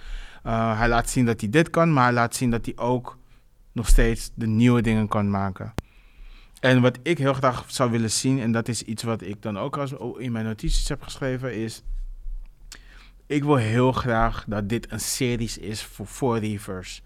Uh, 0.46 0.78
hij 0.78 0.88
laat 0.88 1.10
zien 1.10 1.24
dat 1.24 1.40
hij 1.40 1.50
dit 1.50 1.70
kan, 1.70 1.92
maar 1.92 2.04
hij 2.04 2.12
laat 2.12 2.34
zien 2.34 2.50
dat 2.50 2.64
hij 2.64 2.76
ook 2.76 3.18
nog 3.72 3.88
steeds 3.88 4.30
de 4.34 4.46
nieuwe 4.46 4.82
dingen 4.82 5.08
kan 5.08 5.30
maken. 5.30 5.74
En 6.60 6.80
wat 6.80 6.98
ik 7.02 7.18
heel 7.18 7.34
graag 7.34 7.64
zou 7.66 7.90
willen 7.90 8.10
zien, 8.10 8.40
en 8.40 8.52
dat 8.52 8.68
is 8.68 8.82
iets 8.82 9.02
wat 9.02 9.22
ik 9.22 9.42
dan 9.42 9.58
ook 9.58 9.76
als 9.76 9.92
in 10.18 10.32
mijn 10.32 10.44
notities 10.44 10.88
heb 10.88 11.02
geschreven, 11.02 11.54
is 11.54 11.82
ik 13.26 13.42
wil 13.44 13.56
heel 13.56 13.92
graag 13.92 14.44
dat 14.46 14.68
dit 14.68 14.92
een 14.92 15.00
series 15.00 15.58
is 15.58 15.82
voor, 15.82 16.06
voor 16.06 16.38
Reavers. 16.38 17.02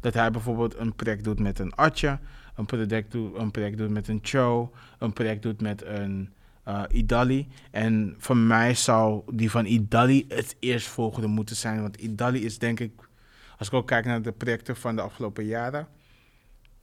Dat 0.00 0.14
hij 0.14 0.30
bijvoorbeeld 0.30 0.76
een 0.76 0.94
project 0.94 1.24
doet 1.24 1.40
met 1.40 1.58
een 1.58 1.74
Atje, 1.74 2.18
een 2.54 2.66
project, 2.66 3.12
doet, 3.12 3.36
een 3.36 3.50
project 3.50 3.78
doet 3.78 3.90
met 3.90 4.08
een 4.08 4.18
Cho, 4.22 4.72
een 4.98 5.12
project 5.12 5.42
doet 5.42 5.60
met 5.60 5.84
een 5.84 6.32
uh, 6.70 6.82
Idali. 6.90 7.48
En 7.70 8.14
voor 8.18 8.36
mij 8.36 8.74
zou 8.74 9.22
die 9.34 9.50
van 9.50 9.66
Idali 9.66 10.24
het 10.28 10.56
eerstvolgende 10.58 11.28
moeten 11.28 11.56
zijn. 11.56 11.82
Want 11.82 11.96
Idali 11.96 12.44
is 12.44 12.58
denk 12.58 12.80
ik, 12.80 12.92
als 13.58 13.68
ik 13.68 13.74
ook 13.74 13.86
kijk 13.86 14.04
naar 14.04 14.22
de 14.22 14.32
projecten 14.32 14.76
van 14.76 14.96
de 14.96 15.02
afgelopen 15.02 15.44
jaren, 15.44 15.88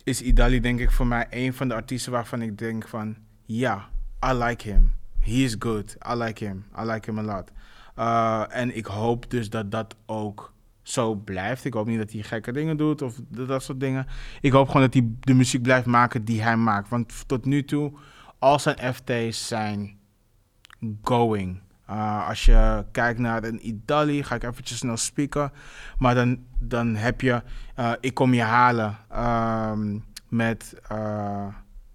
is 0.03 0.22
Idali 0.22 0.60
denk 0.60 0.79
ik 0.79 0.91
voor 0.91 1.08
mij 1.08 1.27
een 1.29 1.53
van 1.53 1.67
de 1.67 1.74
artiesten 1.74 2.12
waarvan 2.12 2.41
ik 2.41 2.58
denk 2.58 2.88
van, 2.88 3.17
ja, 3.46 3.89
I 4.25 4.34
like 4.34 4.70
him. 4.70 4.96
He 5.20 5.32
is 5.32 5.56
good. 5.60 5.98
I 6.12 6.15
like 6.15 6.46
him. 6.46 6.65
I 6.79 6.86
like 6.86 7.12
him 7.12 7.20
a 7.20 7.36
lot. 7.36 7.51
Uh, 8.00 8.58
en 8.58 8.75
ik 8.75 8.86
hoop 8.86 9.29
dus 9.29 9.50
dat 9.50 9.72
dat 9.72 9.96
ook 10.06 10.53
zo 10.82 11.15
blijft. 11.15 11.65
Ik 11.65 11.74
hoop 11.74 11.88
niet 11.88 11.98
dat 11.98 12.12
hij 12.12 12.22
gekke 12.22 12.51
dingen 12.51 12.77
doet 12.77 13.01
of 13.01 13.20
dat 13.29 13.63
soort 13.63 13.79
dingen. 13.79 14.08
Ik 14.41 14.51
hoop 14.51 14.67
gewoon 14.67 14.82
dat 14.82 14.94
hij 14.94 15.08
de 15.20 15.34
muziek 15.34 15.62
blijft 15.62 15.86
maken 15.86 16.25
die 16.25 16.41
hij 16.41 16.58
maakt. 16.58 16.89
Want 16.89 17.27
tot 17.27 17.46
nu 17.46 17.63
toe, 17.63 17.94
al 18.39 18.60
zijn 18.60 18.94
FT's 18.94 19.48
zijn 19.48 20.00
going. 21.01 21.60
Uh, 21.89 22.27
als 22.27 22.46
je 22.46 22.86
kijkt 22.91 23.20
naar 23.20 23.44
een 23.44 23.67
Idali, 23.67 24.24
ga 24.24 24.36
ik 24.36 24.44
eventjes 24.44 24.77
snel 24.77 24.98
spieken. 24.98 25.51
Maar 25.98 26.15
dan, 26.15 26.46
dan 26.60 26.96
heb 26.96 27.22
je 27.22 27.41
uh, 27.79 27.91
Ik 28.00 28.13
kom 28.13 28.34
je 28.34 28.41
halen 28.41 28.98
uh, 29.12 29.72
met, 30.27 30.75
uh, 30.91 31.48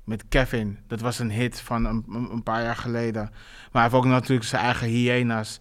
met 0.04 0.28
Kevin. 0.28 0.78
Dat 0.86 1.00
was 1.00 1.18
een 1.18 1.30
hit 1.30 1.60
van 1.60 1.84
een, 1.84 2.04
een, 2.08 2.42
paar 2.42 2.62
jaar 2.62 2.76
geleden. 2.76 3.22
Maar 3.22 3.82
hij 3.82 3.82
heeft 3.82 3.94
ook 3.94 4.04
natuurlijk 4.04 4.48
zijn 4.48 4.62
eigen 4.62 4.88
hyena's. 4.88 5.60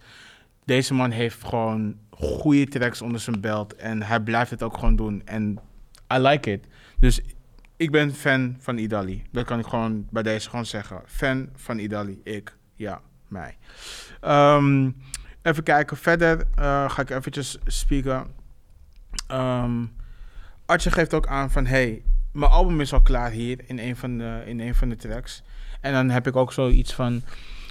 Deze 0.64 0.94
man 0.94 1.10
heeft 1.10 1.44
gewoon 1.44 1.96
goede 2.10 2.66
tracks 2.66 3.02
onder 3.02 3.20
zijn 3.20 3.40
belt. 3.40 3.76
En 3.76 4.02
hij 4.02 4.20
blijft 4.20 4.50
het 4.50 4.62
ook 4.62 4.74
gewoon 4.74 4.96
doen. 4.96 5.22
En 5.24 5.58
I 6.14 6.18
like 6.18 6.52
it. 6.52 6.66
Dus 6.98 7.20
ik 7.82 7.90
ben 7.90 8.14
fan 8.14 8.56
van 8.58 8.78
Idali. 8.78 9.22
Dat 9.30 9.44
kan 9.44 9.58
ik 9.58 9.66
gewoon 9.66 10.06
bij 10.10 10.22
deze 10.22 10.48
gewoon 10.48 10.66
zeggen. 10.66 11.02
Fan 11.06 11.48
van 11.56 11.78
Idali. 11.78 12.20
Ik. 12.24 12.56
Ja, 12.76 13.00
mij. 13.28 13.56
Ehm, 14.20 14.90
even 15.42 15.62
kijken. 15.62 15.96
Verder 15.96 16.38
uh, 16.58 16.90
ga 16.90 17.02
ik 17.02 17.10
eventjes 17.10 17.58
spieken. 17.66 18.26
Um, 19.32 19.92
geeft 20.66 21.14
ook 21.14 21.26
aan 21.26 21.50
van... 21.50 21.66
Hey, 21.66 22.02
mijn 22.32 22.50
album 22.50 22.80
is 22.80 22.92
al 22.92 23.02
klaar 23.02 23.30
hier 23.30 23.58
in 23.66 23.78
een 23.78 23.96
van 23.96 24.18
de, 24.18 24.42
in 24.46 24.60
een 24.60 24.74
van 24.74 24.88
de 24.88 24.96
tracks. 24.96 25.42
En 25.80 25.92
dan 25.92 26.10
heb 26.10 26.26
ik 26.26 26.36
ook 26.36 26.52
zoiets 26.52 26.94
van... 26.94 27.22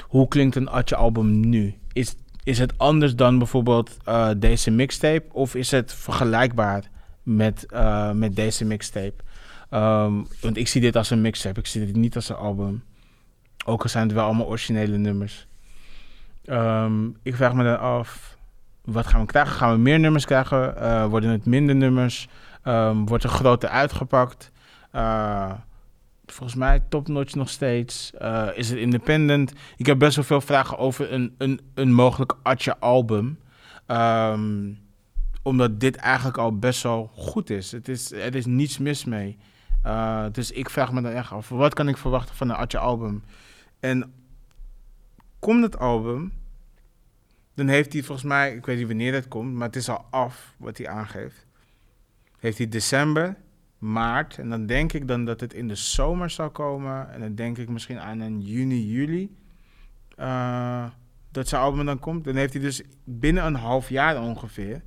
Hoe 0.01 0.27
klinkt 0.27 0.56
een 0.56 0.70
Artje 0.70 0.96
album 0.96 1.50
nu? 1.50 1.75
Is, 1.94 2.15
is 2.44 2.60
het 2.60 2.77
anders 2.77 3.15
dan 3.15 3.38
bijvoorbeeld 3.38 3.98
uh, 4.08 4.30
deze 4.38 4.72
mixtape? 4.72 5.25
Of 5.32 5.56
is 5.56 5.72
het 5.72 5.94
vergelijkbaar 5.94 6.84
met, 7.24 7.65
uh, 7.74 8.12
met 8.12 8.36
deze 8.36 8.65
mixtape? 8.65 9.24
Um, 9.73 10.27
want 10.41 10.57
ik 10.57 10.67
zie 10.67 10.81
dit 10.81 10.95
als 10.95 11.09
een 11.09 11.21
mixtape. 11.21 11.59
Ik 11.59 11.65
zie 11.65 11.85
dit 11.85 11.95
niet 11.95 12.15
als 12.15 12.29
een 12.29 12.35
album. 12.35 12.83
Ook 13.65 13.83
al 13.83 13.89
zijn 13.89 14.03
het 14.03 14.13
wel 14.13 14.25
allemaal 14.25 14.47
originele 14.47 14.97
nummers. 14.97 15.47
Um, 16.45 17.17
ik 17.23 17.35
vraag 17.35 17.53
me 17.53 17.63
dan 17.63 17.79
af, 17.79 18.37
wat 18.81 19.07
gaan 19.07 19.21
we 19.21 19.25
krijgen? 19.25 19.53
Gaan 19.53 19.71
we 19.71 19.77
meer 19.77 19.99
nummers 19.99 20.25
krijgen? 20.25 20.73
Uh, 20.77 21.05
worden 21.05 21.29
het 21.29 21.45
minder 21.45 21.75
nummers? 21.75 22.27
Um, 22.63 23.05
wordt 23.05 23.23
er 23.23 23.29
groter 23.29 23.69
uitgepakt? 23.69 24.51
Uh, 24.95 25.51
volgens 26.25 26.57
mij 26.57 26.79
topnotch 26.89 27.35
nog 27.35 27.49
steeds. 27.49 28.11
Uh, 28.21 28.47
is 28.55 28.69
het 28.69 28.77
independent? 28.77 29.53
Ik 29.77 29.85
heb 29.85 29.99
best 29.99 30.15
wel 30.15 30.25
veel 30.25 30.41
vragen 30.41 30.77
over 30.77 31.13
een, 31.13 31.35
een, 31.37 31.61
een 31.73 31.93
mogelijk 31.93 32.33
Atje 32.43 32.77
album. 32.79 33.39
Um, 33.87 34.79
omdat 35.43 35.79
dit 35.79 35.95
eigenlijk 35.95 36.37
al 36.37 36.57
best 36.57 36.83
wel 36.83 37.11
goed 37.15 37.49
is. 37.49 37.71
Het 37.71 37.87
is 37.87 38.11
er 38.11 38.35
is 38.35 38.45
niets 38.45 38.77
mis 38.77 39.05
mee. 39.05 39.37
Uh, 39.85 40.25
dus 40.31 40.51
ik 40.51 40.69
vraag 40.69 40.91
me 40.91 41.01
dan 41.01 41.11
echt 41.11 41.31
af, 41.31 41.50
wat 41.50 41.73
kan 41.73 41.88
ik 41.88 41.97
verwachten 41.97 42.35
van 42.35 42.50
een 42.50 42.55
Atje 42.55 42.77
album? 42.77 43.23
En 43.79 44.13
komt 45.39 45.63
het 45.63 45.77
album, 45.77 46.33
dan 47.53 47.67
heeft 47.67 47.93
hij 47.93 48.03
volgens 48.03 48.27
mij, 48.27 48.55
ik 48.55 48.65
weet 48.65 48.77
niet 48.77 48.88
wanneer 48.88 49.13
het 49.13 49.27
komt, 49.27 49.53
maar 49.53 49.67
het 49.67 49.75
is 49.75 49.89
al 49.89 50.05
af 50.09 50.53
wat 50.57 50.77
hij 50.77 50.88
aangeeft. 50.88 51.45
Heeft 52.39 52.57
hij 52.57 52.67
december, 52.67 53.35
maart, 53.77 54.38
en 54.38 54.50
dan 54.50 54.65
denk 54.65 54.93
ik 54.93 55.07
dan 55.07 55.25
dat 55.25 55.39
het 55.39 55.53
in 55.53 55.67
de 55.67 55.75
zomer 55.75 56.29
zal 56.29 56.50
komen. 56.50 57.11
En 57.11 57.19
dan 57.19 57.35
denk 57.35 57.57
ik 57.57 57.69
misschien 57.69 58.00
aan 58.00 58.19
een 58.19 58.41
juni, 58.41 58.91
juli. 58.91 59.35
Uh, 60.17 60.85
dat 61.31 61.47
zijn 61.47 61.61
album 61.61 61.85
dan 61.85 62.00
komt. 62.00 62.23
Dan 62.23 62.35
heeft 62.35 62.53
hij 62.53 62.61
dus 62.61 62.81
binnen 63.03 63.45
een 63.45 63.55
half 63.55 63.89
jaar 63.89 64.21
ongeveer 64.21 64.81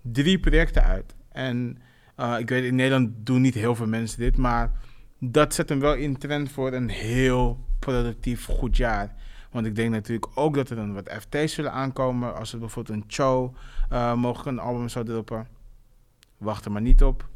drie 0.00 0.38
projecten 0.38 0.82
uit. 0.82 1.14
En 1.28 1.78
uh, 2.16 2.38
ik 2.38 2.48
weet, 2.48 2.64
in 2.64 2.74
Nederland 2.74 3.10
doen 3.16 3.40
niet 3.40 3.54
heel 3.54 3.74
veel 3.74 3.86
mensen 3.86 4.18
dit, 4.18 4.36
maar 4.36 4.72
dat 5.18 5.54
zet 5.54 5.68
hem 5.68 5.80
wel 5.80 5.94
in 5.94 6.16
trend 6.16 6.50
voor 6.50 6.72
een 6.72 6.88
heel 6.88 7.64
productief 7.78 8.46
goed 8.46 8.76
jaar. 8.76 9.14
Want 9.50 9.66
ik 9.66 9.76
denk 9.76 9.90
natuurlijk 9.90 10.26
ook 10.34 10.54
dat 10.54 10.70
er 10.70 10.76
dan 10.76 10.94
wat 10.94 11.12
FT's 11.20 11.54
zullen 11.54 11.72
aankomen. 11.72 12.36
Als 12.36 12.52
er 12.52 12.58
bijvoorbeeld 12.58 12.96
een 12.98 13.04
show 13.08 13.54
uh, 13.92 14.14
mogelijk 14.14 14.48
een 14.48 14.64
album 14.64 14.88
zou 14.88 15.04
droppen. 15.04 15.46
Wacht 16.38 16.64
er 16.64 16.72
maar 16.72 16.82
niet 16.82 17.02
op. 17.02 17.28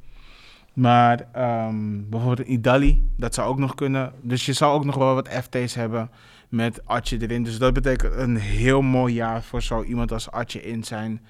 Maar 0.73 1.20
um, 1.66 2.08
bijvoorbeeld 2.08 2.49
een 2.49 2.52
Idali, 2.52 3.08
dat 3.16 3.35
zou 3.35 3.49
ook 3.49 3.58
nog 3.58 3.75
kunnen. 3.75 4.12
Dus 4.23 4.47
je 4.47 4.52
zou 4.52 4.75
ook 4.75 4.85
nog 4.85 4.94
wel 4.94 5.14
wat 5.14 5.28
FT's 5.28 5.75
hebben 5.75 6.11
met 6.49 6.87
Atje 6.87 7.20
erin. 7.20 7.42
Dus 7.42 7.58
dat 7.58 7.73
betekent 7.73 8.14
een 8.14 8.37
heel 8.37 8.82
mooi 8.82 9.14
jaar 9.14 9.42
voor 9.42 9.62
zo 9.62 9.82
iemand 9.82 10.12
als 10.12 10.30
Atje 10.30 10.62
in 10.62 10.85
zijn, 10.85 11.25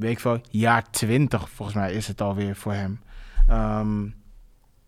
weet 0.00 0.20
veel, 0.20 0.40
jaar 0.50 0.90
20 0.90 1.50
volgens 1.50 1.76
mij 1.76 1.92
is 1.92 2.06
het 2.06 2.20
alweer 2.20 2.56
voor 2.56 2.72
hem. 2.72 3.00
Um, 3.50 4.14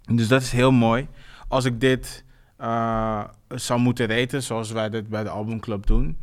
dus 0.04 0.28
dat 0.28 0.42
is 0.42 0.52
heel 0.52 0.73
mooi. 0.73 1.09
Als 1.49 1.64
ik 1.64 1.81
dit 1.81 2.25
uh, 2.61 3.25
zou 3.49 3.81
moeten 3.81 4.07
reten, 4.07 4.42
zoals 4.42 4.71
wij 4.71 4.90
dit 4.90 5.09
bij 5.09 5.23
de 5.23 5.28
albumclub 5.28 5.87
doen, 5.87 6.19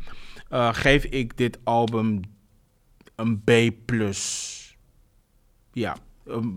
uh, 0.50 0.74
geef 0.74 1.04
ik 1.04 1.36
dit 1.36 1.58
album 1.64 2.20
een 3.14 3.42
B+. 3.44 3.50
Ja, 5.72 5.96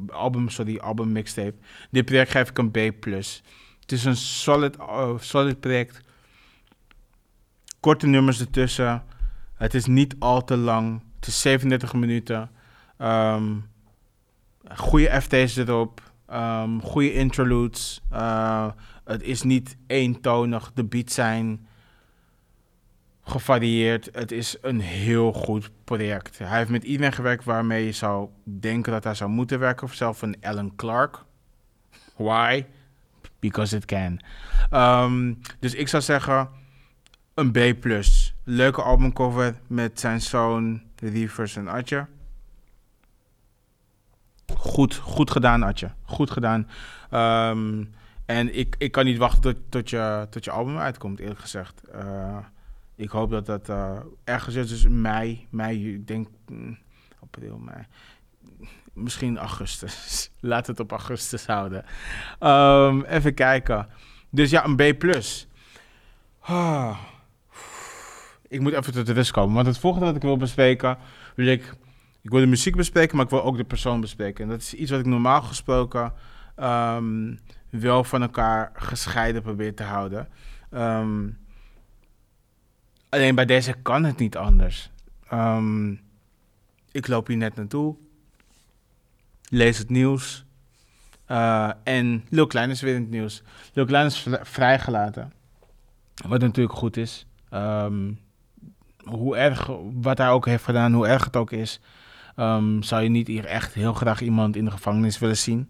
album, 0.07 0.49
sorry, 0.49 0.77
album 0.77 1.11
mixtape. 1.11 1.55
Dit 1.91 2.05
project 2.05 2.31
geef 2.31 2.49
ik 2.49 2.57
een 2.57 2.71
B+. 2.71 2.77
Het 3.79 3.91
is 3.91 4.05
een 4.05 4.15
solid, 4.15 4.77
uh, 4.77 5.17
solid 5.19 5.59
project. 5.59 6.01
Korte 7.79 8.07
nummers 8.07 8.39
ertussen. 8.39 9.03
Het 9.53 9.73
is 9.73 9.85
niet 9.85 10.15
al 10.19 10.43
te 10.43 10.57
lang. 10.57 11.01
Het 11.23 11.31
is 11.31 11.41
37 11.41 11.93
minuten. 11.93 12.49
Um, 12.97 13.69
goede 14.75 15.21
FT's 15.21 15.55
erop. 15.55 16.01
Um, 16.33 16.81
goede 16.81 17.13
interludes. 17.13 18.01
Uh, 18.13 18.71
het 19.03 19.23
is 19.23 19.41
niet 19.41 19.77
eentonig. 19.87 20.71
De 20.73 20.83
beats 20.83 21.13
zijn 21.13 21.67
gevarieerd. 23.23 24.09
Het 24.11 24.31
is 24.31 24.57
een 24.61 24.79
heel 24.79 25.33
goed 25.33 25.69
project. 25.83 26.37
Hij 26.37 26.57
heeft 26.57 26.69
met 26.69 26.83
iedereen 26.83 27.13
gewerkt 27.13 27.43
waarmee 27.43 27.85
je 27.85 27.91
zou 27.91 28.29
denken 28.43 28.91
dat 28.91 29.03
hij 29.03 29.15
zou 29.15 29.29
moeten 29.29 29.59
werken. 29.59 29.87
Of 29.87 29.93
zelf 29.93 30.21
een 30.21 30.37
Alan 30.41 30.75
Clark. 30.75 31.23
Why? 32.15 32.65
Because 33.39 33.75
it 33.75 33.85
can. 33.85 34.19
Um, 34.73 35.39
dus 35.59 35.73
ik 35.73 35.87
zou 35.87 36.03
zeggen 36.03 36.49
een 37.33 37.51
B+. 37.51 37.85
Leuke 38.43 38.81
albumcover 38.81 39.55
met 39.67 39.99
zijn 39.99 40.21
zoon 40.21 40.91
Reavers 41.09 41.55
en 41.55 41.67
Atje. 41.67 42.05
Goed, 44.55 44.95
goed 44.95 45.31
gedaan, 45.31 45.63
Atje. 45.63 45.91
Goed 46.03 46.31
gedaan. 46.31 46.67
Um, 47.11 47.93
en 48.25 48.57
ik, 48.57 48.75
ik 48.77 48.91
kan 48.91 49.05
niet 49.05 49.17
wachten 49.17 49.41
tot, 49.41 49.57
tot, 49.69 49.89
je, 49.89 50.27
tot 50.29 50.43
je 50.43 50.51
album 50.51 50.77
uitkomt, 50.77 51.19
eerlijk 51.19 51.39
gezegd. 51.39 51.81
Uh, 51.95 52.37
ik 52.95 53.09
hoop 53.09 53.29
dat 53.29 53.45
dat 53.45 53.69
uh, 53.69 53.97
ergens 54.23 54.55
is, 54.55 54.69
dus 54.69 54.87
mei, 54.87 55.47
mei, 55.49 55.93
ik 55.93 56.07
denk 56.07 56.27
mm, 56.47 56.77
april, 57.19 57.57
mei. 57.57 57.85
Misschien 58.93 59.37
augustus. 59.37 60.29
Laat 60.39 60.67
het 60.67 60.79
op 60.79 60.91
augustus 60.91 61.45
houden. 61.45 61.85
Um, 62.39 63.03
even 63.03 63.33
kijken. 63.33 63.87
Dus 64.29 64.49
ja, 64.49 64.65
een 64.65 64.75
B+. 64.75 65.03
Ah. 66.39 66.97
Ik 68.53 68.59
moet 68.59 68.73
even 68.73 68.93
tot 68.93 69.05
de 69.05 69.13
rust 69.13 69.31
komen. 69.31 69.55
Want 69.55 69.67
het 69.67 69.77
volgende 69.77 70.05
wat 70.05 70.15
ik 70.15 70.21
wil 70.21 70.37
bespreken, 70.37 70.97
wil 71.35 71.47
ik... 71.47 71.73
Ik 72.21 72.29
wil 72.29 72.39
de 72.39 72.45
muziek 72.45 72.75
bespreken, 72.75 73.15
maar 73.15 73.25
ik 73.25 73.31
wil 73.31 73.43
ook 73.43 73.57
de 73.57 73.63
persoon 73.63 74.01
bespreken. 74.01 74.43
En 74.43 74.49
dat 74.49 74.61
is 74.61 74.73
iets 74.73 74.91
wat 74.91 74.99
ik 74.99 75.05
normaal 75.05 75.41
gesproken 75.41 76.13
um, 76.59 77.39
wel 77.69 78.03
van 78.03 78.21
elkaar 78.21 78.71
gescheiden 78.73 79.41
probeer 79.41 79.75
te 79.75 79.83
houden. 79.83 80.27
Um, 80.71 81.37
alleen 83.09 83.35
bij 83.35 83.45
deze 83.45 83.73
kan 83.81 84.03
het 84.03 84.17
niet 84.17 84.37
anders. 84.37 84.91
Um, 85.33 86.01
ik 86.91 87.07
loop 87.07 87.27
hier 87.27 87.37
net 87.37 87.55
naartoe, 87.55 87.95
lees 89.49 89.77
het 89.77 89.89
nieuws. 89.89 90.45
Uh, 91.27 91.71
en 91.83 92.25
Lil 92.29 92.47
Klein 92.47 92.69
is 92.69 92.81
weer 92.81 92.95
in 92.95 93.01
het 93.01 93.11
nieuws. 93.11 93.43
Lil 93.73 93.85
Klein 93.85 94.05
is 94.05 94.27
vrijgelaten. 94.41 95.33
Wat 96.27 96.41
natuurlijk 96.41 96.77
goed 96.77 96.97
is. 96.97 97.25
Um, 97.53 98.19
hoe 99.05 99.37
erg, 99.37 99.69
wat 99.93 100.17
hij 100.17 100.29
ook 100.29 100.45
heeft 100.45 100.63
gedaan, 100.63 100.93
hoe 100.93 101.07
erg 101.07 101.23
het 101.23 101.35
ook 101.35 101.51
is, 101.51 101.79
um, 102.35 102.83
zou 102.83 103.03
je 103.03 103.09
niet 103.09 103.27
hier 103.27 103.45
echt 103.45 103.73
heel 103.73 103.93
graag 103.93 104.21
iemand 104.21 104.55
in 104.55 104.65
de 104.65 104.71
gevangenis 104.71 105.19
willen 105.19 105.37
zien. 105.37 105.69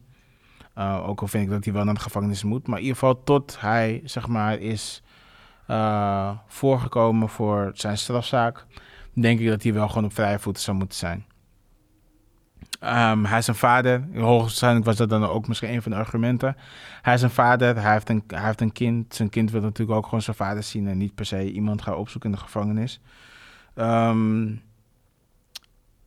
Uh, 0.78 1.08
ook 1.08 1.22
al 1.22 1.28
vind 1.28 1.44
ik 1.44 1.50
dat 1.50 1.64
hij 1.64 1.74
wel 1.74 1.84
naar 1.84 1.94
de 1.94 2.00
gevangenis 2.00 2.44
moet. 2.44 2.68
Maar 2.68 2.78
in 2.78 2.84
ieder 2.84 3.00
geval 3.00 3.24
tot 3.24 3.58
hij, 3.60 4.02
zeg 4.04 4.28
maar, 4.28 4.60
is 4.60 5.04
uh, 5.68 6.32
voorgekomen 6.48 7.30
voor 7.30 7.72
zijn 7.74 7.98
strafzaak, 7.98 8.66
denk 9.14 9.40
ik 9.40 9.48
dat 9.48 9.64
hij 9.64 9.74
wel 9.74 9.88
gewoon 9.88 10.06
op 10.06 10.14
vrije 10.14 10.40
voeten 10.40 10.64
zou 10.64 10.78
moeten 10.78 10.98
zijn. 10.98 11.26
Um, 12.86 13.26
hij 13.26 13.38
is 13.38 13.48
een 13.48 13.56
vader. 13.56 14.04
Hoogstwaarschijnlijk 14.14 14.86
was 14.86 14.96
dat 14.96 15.10
dan 15.10 15.26
ook 15.26 15.48
misschien 15.48 15.74
een 15.74 15.82
van 15.82 15.92
de 15.92 15.98
argumenten. 15.98 16.56
Hij 17.02 17.14
is 17.14 17.22
een 17.22 17.30
vader. 17.30 17.82
Hij 17.82 17.92
heeft 17.92 18.10
een, 18.10 18.24
hij 18.28 18.46
heeft 18.46 18.62
een 18.62 18.72
kind. 18.72 19.16
Zijn 19.16 19.30
kind 19.30 19.52
wil 19.52 19.62
natuurlijk 19.62 19.98
ook 19.98 20.06
gewoon 20.06 20.22
zijn 20.22 20.36
vader 20.36 20.64
zien 20.64 20.88
en 20.88 20.98
niet 20.98 21.16
per 21.16 21.26
se 21.26 21.52
iemand 21.52 21.82
gaan 21.82 21.96
opzoeken 21.96 22.30
in 22.30 22.36
de 22.36 22.42
gevangenis. 22.42 23.00
Um, 23.76 24.62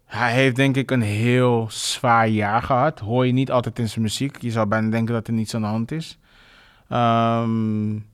hij 0.04 0.32
heeft 0.32 0.56
denk 0.56 0.76
ik 0.76 0.90
een 0.90 1.02
heel 1.02 1.66
zwaar 1.70 2.28
jaar 2.28 2.62
gehad. 2.62 2.98
Hoor 2.98 3.26
je 3.26 3.32
niet 3.32 3.50
altijd 3.50 3.78
in 3.78 3.88
zijn 3.88 4.02
muziek. 4.02 4.42
Je 4.42 4.50
zou 4.50 4.66
bijna 4.66 4.90
denken 4.90 5.14
dat 5.14 5.26
er 5.26 5.32
niets 5.32 5.54
aan 5.54 5.60
de 5.60 5.66
hand 5.66 5.92
is. 5.92 6.18
Um, 6.92 8.06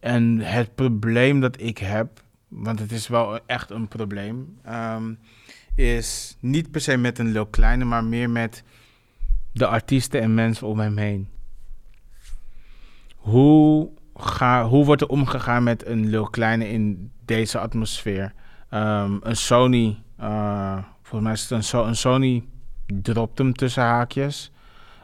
en 0.00 0.38
het 0.40 0.74
probleem 0.74 1.40
dat 1.40 1.60
ik 1.60 1.78
heb, 1.78 2.22
want 2.48 2.78
het 2.78 2.92
is 2.92 3.08
wel 3.08 3.38
echt 3.46 3.70
een 3.70 3.88
probleem, 3.88 4.58
is 5.74 6.36
niet 6.40 6.70
per 6.70 6.80
se 6.80 6.96
met 6.96 7.18
een 7.18 7.32
Lil 7.32 7.46
Kleine, 7.46 7.84
maar 7.84 8.04
meer 8.04 8.30
met 8.30 8.62
de 9.52 9.66
artiesten 9.66 10.20
en 10.20 10.34
mensen 10.34 10.66
om 10.66 10.78
hem 10.78 10.96
heen. 10.96 11.28
Hoe, 13.16 13.90
ga, 14.16 14.64
hoe 14.66 14.84
wordt 14.84 15.02
er 15.02 15.08
omgegaan 15.08 15.62
met 15.62 15.86
een 15.86 16.08
Lil 16.08 16.30
Kleine 16.30 16.68
in 16.68 17.10
deze 17.24 17.58
atmosfeer? 17.58 18.32
Um, 18.70 19.20
een 19.22 19.36
Sony 19.36 20.02
uh, 20.20 20.78
volgens 21.02 21.22
mij 21.22 21.32
is 21.32 21.48
het 21.48 21.74
een, 21.86 21.96
Sony 21.96 22.44
dropt 22.86 23.38
hem 23.38 23.54
tussen 23.54 23.82
haakjes. 23.82 24.52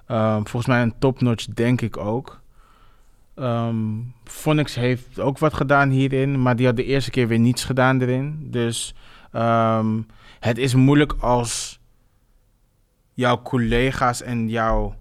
Ehm, 0.07 0.35
volgens 0.35 0.67
mij 0.67 0.83
een 0.83 0.99
topnotch, 0.99 1.45
denk 1.45 1.81
ik 1.81 1.97
ook. 1.97 2.41
Um, 3.37 4.15
heeft 4.75 5.21
ook 5.21 5.39
wat 5.39 5.55
gedaan 5.55 5.91
hierin, 5.91 6.43
maar 6.43 6.57
die 6.57 6.67
had 6.67 6.77
de 6.77 6.85
eerste 6.85 7.11
keer 7.11 7.29
weer 7.29 7.39
niets 7.39 7.65
gedaan 7.65 8.00
erin. 8.00 8.47
Dus 8.50 8.95
um, 9.33 10.07
het 10.41 10.59
is 10.59 10.75
moeilijk 10.75 11.13
als 11.13 11.81
jouw 13.15 13.43
collega's 13.43 14.23
en 14.23 14.49
jouw 14.49 14.95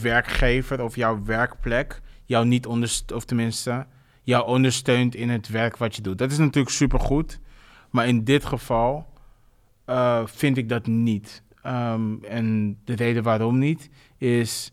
werkgever 0.00 0.82
of 0.82 0.96
jouw 0.96 1.24
werkplek 1.24 2.00
jou 2.24 2.46
niet 2.46 2.66
ondersteunt, 2.66 3.22
of 3.22 3.24
tenminste 3.24 3.86
jou 4.22 4.46
ondersteunt 4.46 5.14
in 5.14 5.30
het 5.30 5.48
werk 5.48 5.76
wat 5.76 5.96
je 5.96 6.02
doet. 6.02 6.18
Dat 6.18 6.30
is 6.30 6.38
natuurlijk 6.38 6.74
supergoed, 6.74 7.40
maar 7.90 8.06
in 8.06 8.24
dit 8.24 8.44
geval 8.44 9.06
uh, 9.86 10.26
vind 10.26 10.56
ik 10.56 10.68
dat 10.68 10.86
niet. 10.86 11.42
Um, 11.66 12.24
en 12.24 12.78
de 12.84 12.94
reden 12.94 13.22
waarom 13.22 13.58
niet 13.58 13.90
is, 14.18 14.72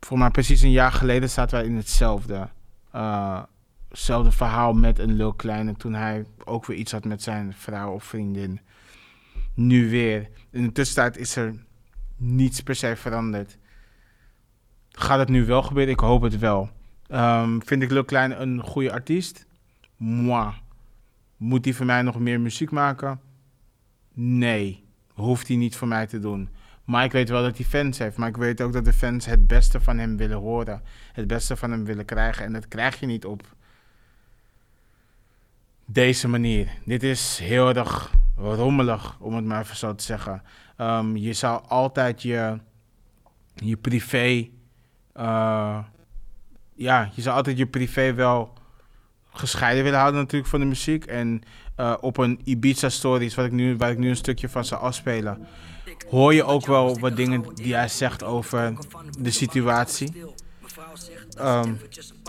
voor 0.00 0.18
mij 0.18 0.30
precies 0.30 0.62
een 0.62 0.70
jaar 0.70 0.92
geleden 0.92 1.30
zaten 1.30 1.58
wij 1.58 1.66
in 1.66 1.76
hetzelfde, 1.76 2.48
uh, 2.94 3.42
verhaal 3.92 4.72
met 4.72 4.98
een 4.98 5.12
Lil 5.12 5.32
Kleine 5.32 5.76
toen 5.76 5.94
hij 5.94 6.26
ook 6.44 6.66
weer 6.66 6.76
iets 6.76 6.92
had 6.92 7.04
met 7.04 7.22
zijn 7.22 7.52
vrouw 7.52 7.92
of 7.92 8.04
vriendin. 8.04 8.60
Nu 9.54 9.90
weer. 9.90 10.28
In 10.50 10.64
de 10.64 10.72
tussentijd 10.72 11.16
is 11.16 11.36
er 11.36 11.54
niets 12.16 12.60
per 12.60 12.74
se 12.74 12.96
veranderd. 12.96 13.58
Gaat 14.88 15.18
het 15.18 15.28
nu 15.28 15.44
wel 15.44 15.62
gebeuren? 15.62 15.92
Ik 15.92 16.00
hoop 16.00 16.22
het 16.22 16.38
wel. 16.38 16.70
Um, 17.08 17.62
vind 17.64 17.82
ik 17.82 17.90
Lil 17.90 18.04
Kleine 18.04 18.34
een 18.34 18.60
goede 18.60 18.92
artiest? 18.92 19.46
Moi. 19.96 20.52
Moet 21.36 21.64
hij 21.64 21.74
voor 21.74 21.86
mij 21.86 22.02
nog 22.02 22.18
meer 22.18 22.40
muziek 22.40 22.70
maken? 22.70 23.20
Nee, 24.14 24.84
hoeft 25.12 25.48
hij 25.48 25.56
niet 25.56 25.76
voor 25.76 25.88
mij 25.88 26.06
te 26.06 26.18
doen. 26.18 26.48
Maar 26.84 27.04
ik 27.04 27.12
weet 27.12 27.28
wel 27.28 27.42
dat 27.42 27.56
hij 27.56 27.66
fans 27.66 27.98
heeft. 27.98 28.16
Maar 28.16 28.28
ik 28.28 28.36
weet 28.36 28.62
ook 28.62 28.72
dat 28.72 28.84
de 28.84 28.92
fans 28.92 29.26
het 29.26 29.46
beste 29.46 29.80
van 29.80 29.98
hem 29.98 30.16
willen 30.16 30.38
horen. 30.38 30.82
Het 31.12 31.26
beste 31.26 31.56
van 31.56 31.70
hem 31.70 31.84
willen 31.84 32.04
krijgen. 32.04 32.44
En 32.44 32.52
dat 32.52 32.68
krijg 32.68 33.00
je 33.00 33.06
niet 33.06 33.24
op 33.24 33.56
deze 35.92 36.28
manier. 36.28 36.68
Dit 36.84 37.02
is 37.02 37.38
heel 37.42 37.68
erg 37.74 38.10
rommelig, 38.36 39.16
om 39.20 39.34
het 39.34 39.44
maar 39.44 39.62
even 39.62 39.76
zo 39.76 39.94
te 39.94 40.04
zeggen. 40.04 40.42
Um, 40.78 41.16
je 41.16 41.32
zou 41.32 41.62
altijd 41.68 42.22
je, 42.22 42.58
je 43.54 43.76
privé. 43.76 44.48
Uh, 45.16 45.78
ja, 46.74 47.10
je 47.14 47.22
zou 47.22 47.36
altijd 47.36 47.58
je 47.58 47.66
privé 47.66 48.14
wel 48.14 48.52
gescheiden 49.32 49.84
willen 49.84 49.98
houden 49.98 50.20
natuurlijk 50.20 50.50
van 50.50 50.60
de 50.60 50.66
muziek. 50.66 51.04
En 51.04 51.42
uh, 51.76 51.94
op 52.00 52.16
een 52.16 52.40
Ibiza 52.44 52.88
Stories, 52.88 53.34
wat 53.34 53.44
ik 53.44 53.52
nu, 53.52 53.76
waar 53.76 53.90
ik 53.90 53.98
nu 53.98 54.08
een 54.08 54.16
stukje 54.16 54.48
van 54.48 54.64
zou 54.64 54.80
afspelen, 54.80 55.46
hoor 56.10 56.34
je 56.34 56.44
ook 56.44 56.66
wel 56.66 56.98
wat 56.98 57.16
dingen 57.16 57.44
die 57.54 57.74
hij 57.74 57.88
zegt 57.88 58.24
over 58.24 58.74
de 59.18 59.30
situatie. 59.30 60.12
Um, 61.40 61.78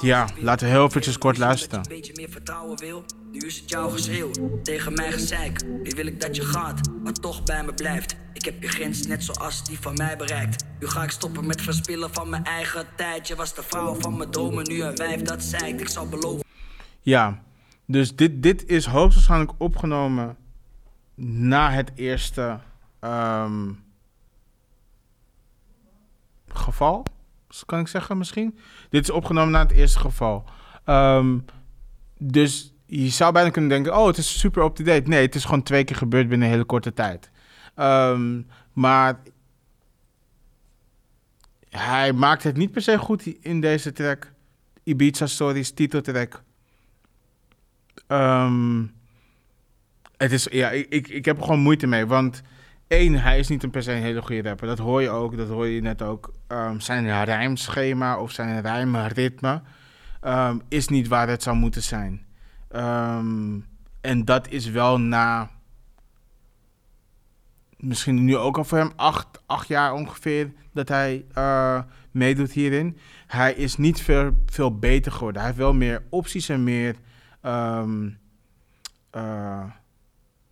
ja, 0.02 0.28
laten 0.40 0.68
we 0.68 0.74
heel 0.74 0.86
eventjes 0.86 1.18
kort 1.18 1.38
luisteren. 1.38 1.84
beetje 1.88 2.14
meer 2.16 2.30
vertrouwen 2.30 2.78
wil. 2.80 3.06
Nu 3.32 3.40
is 3.40 3.60
het 3.60 3.70
jouw 3.70 3.90
geschreeuw, 3.90 4.32
tegen 4.64 4.94
mij 4.94 5.12
gezeik. 5.12 5.64
Nu 5.66 5.92
wil 5.96 6.06
ik 6.06 6.22
dat 6.22 6.36
je 6.36 6.42
gaat, 6.42 6.90
maar 7.04 7.14
toch 7.14 7.44
bij 7.44 7.64
me 7.64 7.74
blijft. 7.74 8.16
Ik 8.34 8.46
heb 8.46 8.62
je 8.62 8.68
grens 8.68 9.08
net 9.08 9.24
zoals 9.24 9.64
die 9.64 9.80
van 9.80 9.94
mij 9.94 10.18
bereikt. 10.18 10.66
Nu 10.80 10.88
ga 10.88 11.04
ik 11.04 11.10
stoppen 11.10 11.46
met 11.46 11.62
verspillen 11.62 12.14
van 12.14 12.30
mijn 12.30 12.44
eigen 12.44 12.86
tijd. 12.96 13.28
Je 13.28 13.36
was 13.36 13.56
de 13.56 13.64
vrouw 13.64 13.96
van 13.96 14.18
mijn 14.18 14.30
dromen, 14.30 14.64
nu 14.68 14.84
een 14.84 14.96
wijf 14.96 15.22
dat 15.22 15.44
zeikt. 15.44 15.82
Ik 15.82 15.90
zal 15.90 16.08
beloven. 16.08 16.46
Ja, 17.02 17.44
dus 17.86 18.16
dit, 18.16 18.44
dit 18.44 18.66
is 18.68 18.86
hoogstwaarschijnlijk 18.86 19.52
opgenomen 19.58 20.38
na 21.16 21.72
het 21.72 21.92
eerste 21.96 22.60
um, 23.02 23.84
geval. 26.48 27.06
Kan 27.66 27.80
ik 27.80 27.88
zeggen 27.88 28.18
misschien? 28.18 28.58
Dit 28.90 29.04
is 29.04 29.10
opgenomen 29.10 29.52
na 29.52 29.60
het 29.60 29.72
eerste 29.72 30.00
geval. 30.00 30.46
Um, 30.86 31.46
dus 32.18 32.74
je 32.86 33.10
zou 33.10 33.34
bijna 33.34 33.50
kunnen 33.50 33.70
denken: 33.70 33.98
oh, 33.98 34.08
het 34.08 34.18
is 34.18 34.40
super 34.40 34.64
up-to-date. 34.64 35.10
Nee, 35.10 35.26
het 35.26 35.36
is 35.36 35.46
gewoon 35.46 35.64
twee 35.64 35.84
keer 35.84 35.96
gebeurd 35.96 36.28
binnen 36.28 36.48
een 36.48 36.54
hele 36.54 36.66
korte 36.66 36.94
tijd. 36.94 37.32
Um, 37.76 38.48
maar 38.74 39.20
hij 41.70 42.14
maakt 42.14 42.44
het 42.44 42.58
niet 42.58 42.72
per 42.72 42.82
se 42.82 42.98
goed 42.98 43.26
in 43.26 43.62
deze 43.62 43.92
track. 43.92 44.32
Ibiza 44.84 45.26
Stories, 45.26 45.72
titeltrack. 45.72 46.44
Um, 48.08 48.94
het 50.18 50.32
is, 50.32 50.48
ja, 50.52 50.70
ik, 50.70 51.08
ik 51.08 51.26
heb 51.26 51.38
er 51.38 51.44
gewoon 51.44 51.60
moeite 51.60 51.88
mee. 51.88 52.06
Want 52.06 52.42
één, 52.94 53.14
hij 53.14 53.40
is 53.40 53.48
niet 53.48 53.64
een 53.64 53.70
per 53.70 53.84
se 53.84 53.92
een 53.92 54.02
hele 54.02 54.22
goede 54.22 54.50
rapper. 54.50 54.68
Dat 54.68 54.78
hoor 54.78 55.02
je 55.02 55.10
ook, 55.10 55.38
dat 55.38 55.48
hoor 55.48 55.68
je 55.68 55.82
net 55.82 56.02
ook. 56.02 56.34
Um, 56.48 56.80
zijn 56.80 57.24
rijmschema 57.24 58.20
of 58.20 58.32
zijn 58.32 58.62
rijmritme 58.62 59.62
um, 60.22 60.62
is 60.70 60.88
niet 60.88 61.08
waar 61.08 61.28
het 61.28 61.44
zou 61.44 61.56
moeten 61.56 61.84
zijn. 61.84 62.26
Um, 62.76 63.66
en 64.02 64.26
dat 64.26 64.50
is 64.50 64.70
wel 64.70 65.00
na 65.00 65.50
misschien 67.78 68.24
nu 68.24 68.38
ook 68.38 68.58
al 68.58 68.64
voor 68.64 68.78
hem 68.78 68.92
acht, 68.96 69.42
acht 69.46 69.68
jaar 69.68 69.94
ongeveer 69.94 70.52
dat 70.72 70.88
hij 70.88 71.26
uh, 71.38 71.82
meedoet 72.12 72.52
hierin. 72.52 72.98
Hij 73.28 73.54
is 73.54 73.78
niet 73.78 74.02
veel, 74.02 74.32
veel 74.46 74.78
beter 74.78 75.12
geworden. 75.12 75.42
Hij 75.42 75.50
heeft 75.50 75.62
wel 75.62 75.74
meer 75.74 76.04
opties 76.10 76.50
en 76.50 76.64
meer, 76.64 76.96
uh, 77.46 77.84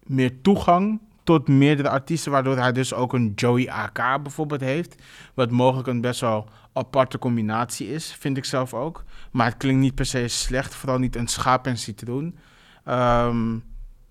meer 0.03 0.41
toegang 0.41 1.01
tot 1.37 1.47
meerdere 1.47 1.89
artiesten, 1.89 2.31
waardoor 2.31 2.57
hij 2.57 2.71
dus 2.71 2.93
ook 2.93 3.13
een 3.13 3.31
Joey 3.35 3.69
AK 3.69 4.23
bijvoorbeeld 4.23 4.61
heeft. 4.61 4.95
Wat 5.33 5.51
mogelijk 5.51 5.87
een 5.87 6.01
best 6.01 6.19
wel 6.19 6.49
aparte 6.73 7.17
combinatie 7.17 7.93
is, 7.93 8.13
vind 8.19 8.37
ik 8.37 8.45
zelf 8.45 8.73
ook. 8.73 9.03
Maar 9.31 9.45
het 9.45 9.57
klinkt 9.57 9.81
niet 9.81 9.95
per 9.95 10.05
se 10.05 10.27
slecht, 10.27 10.75
vooral 10.75 10.99
niet 10.99 11.15
een 11.15 11.27
schaap 11.27 11.67
en 11.67 11.77
citroen. 11.77 12.37
Um, 12.85 13.63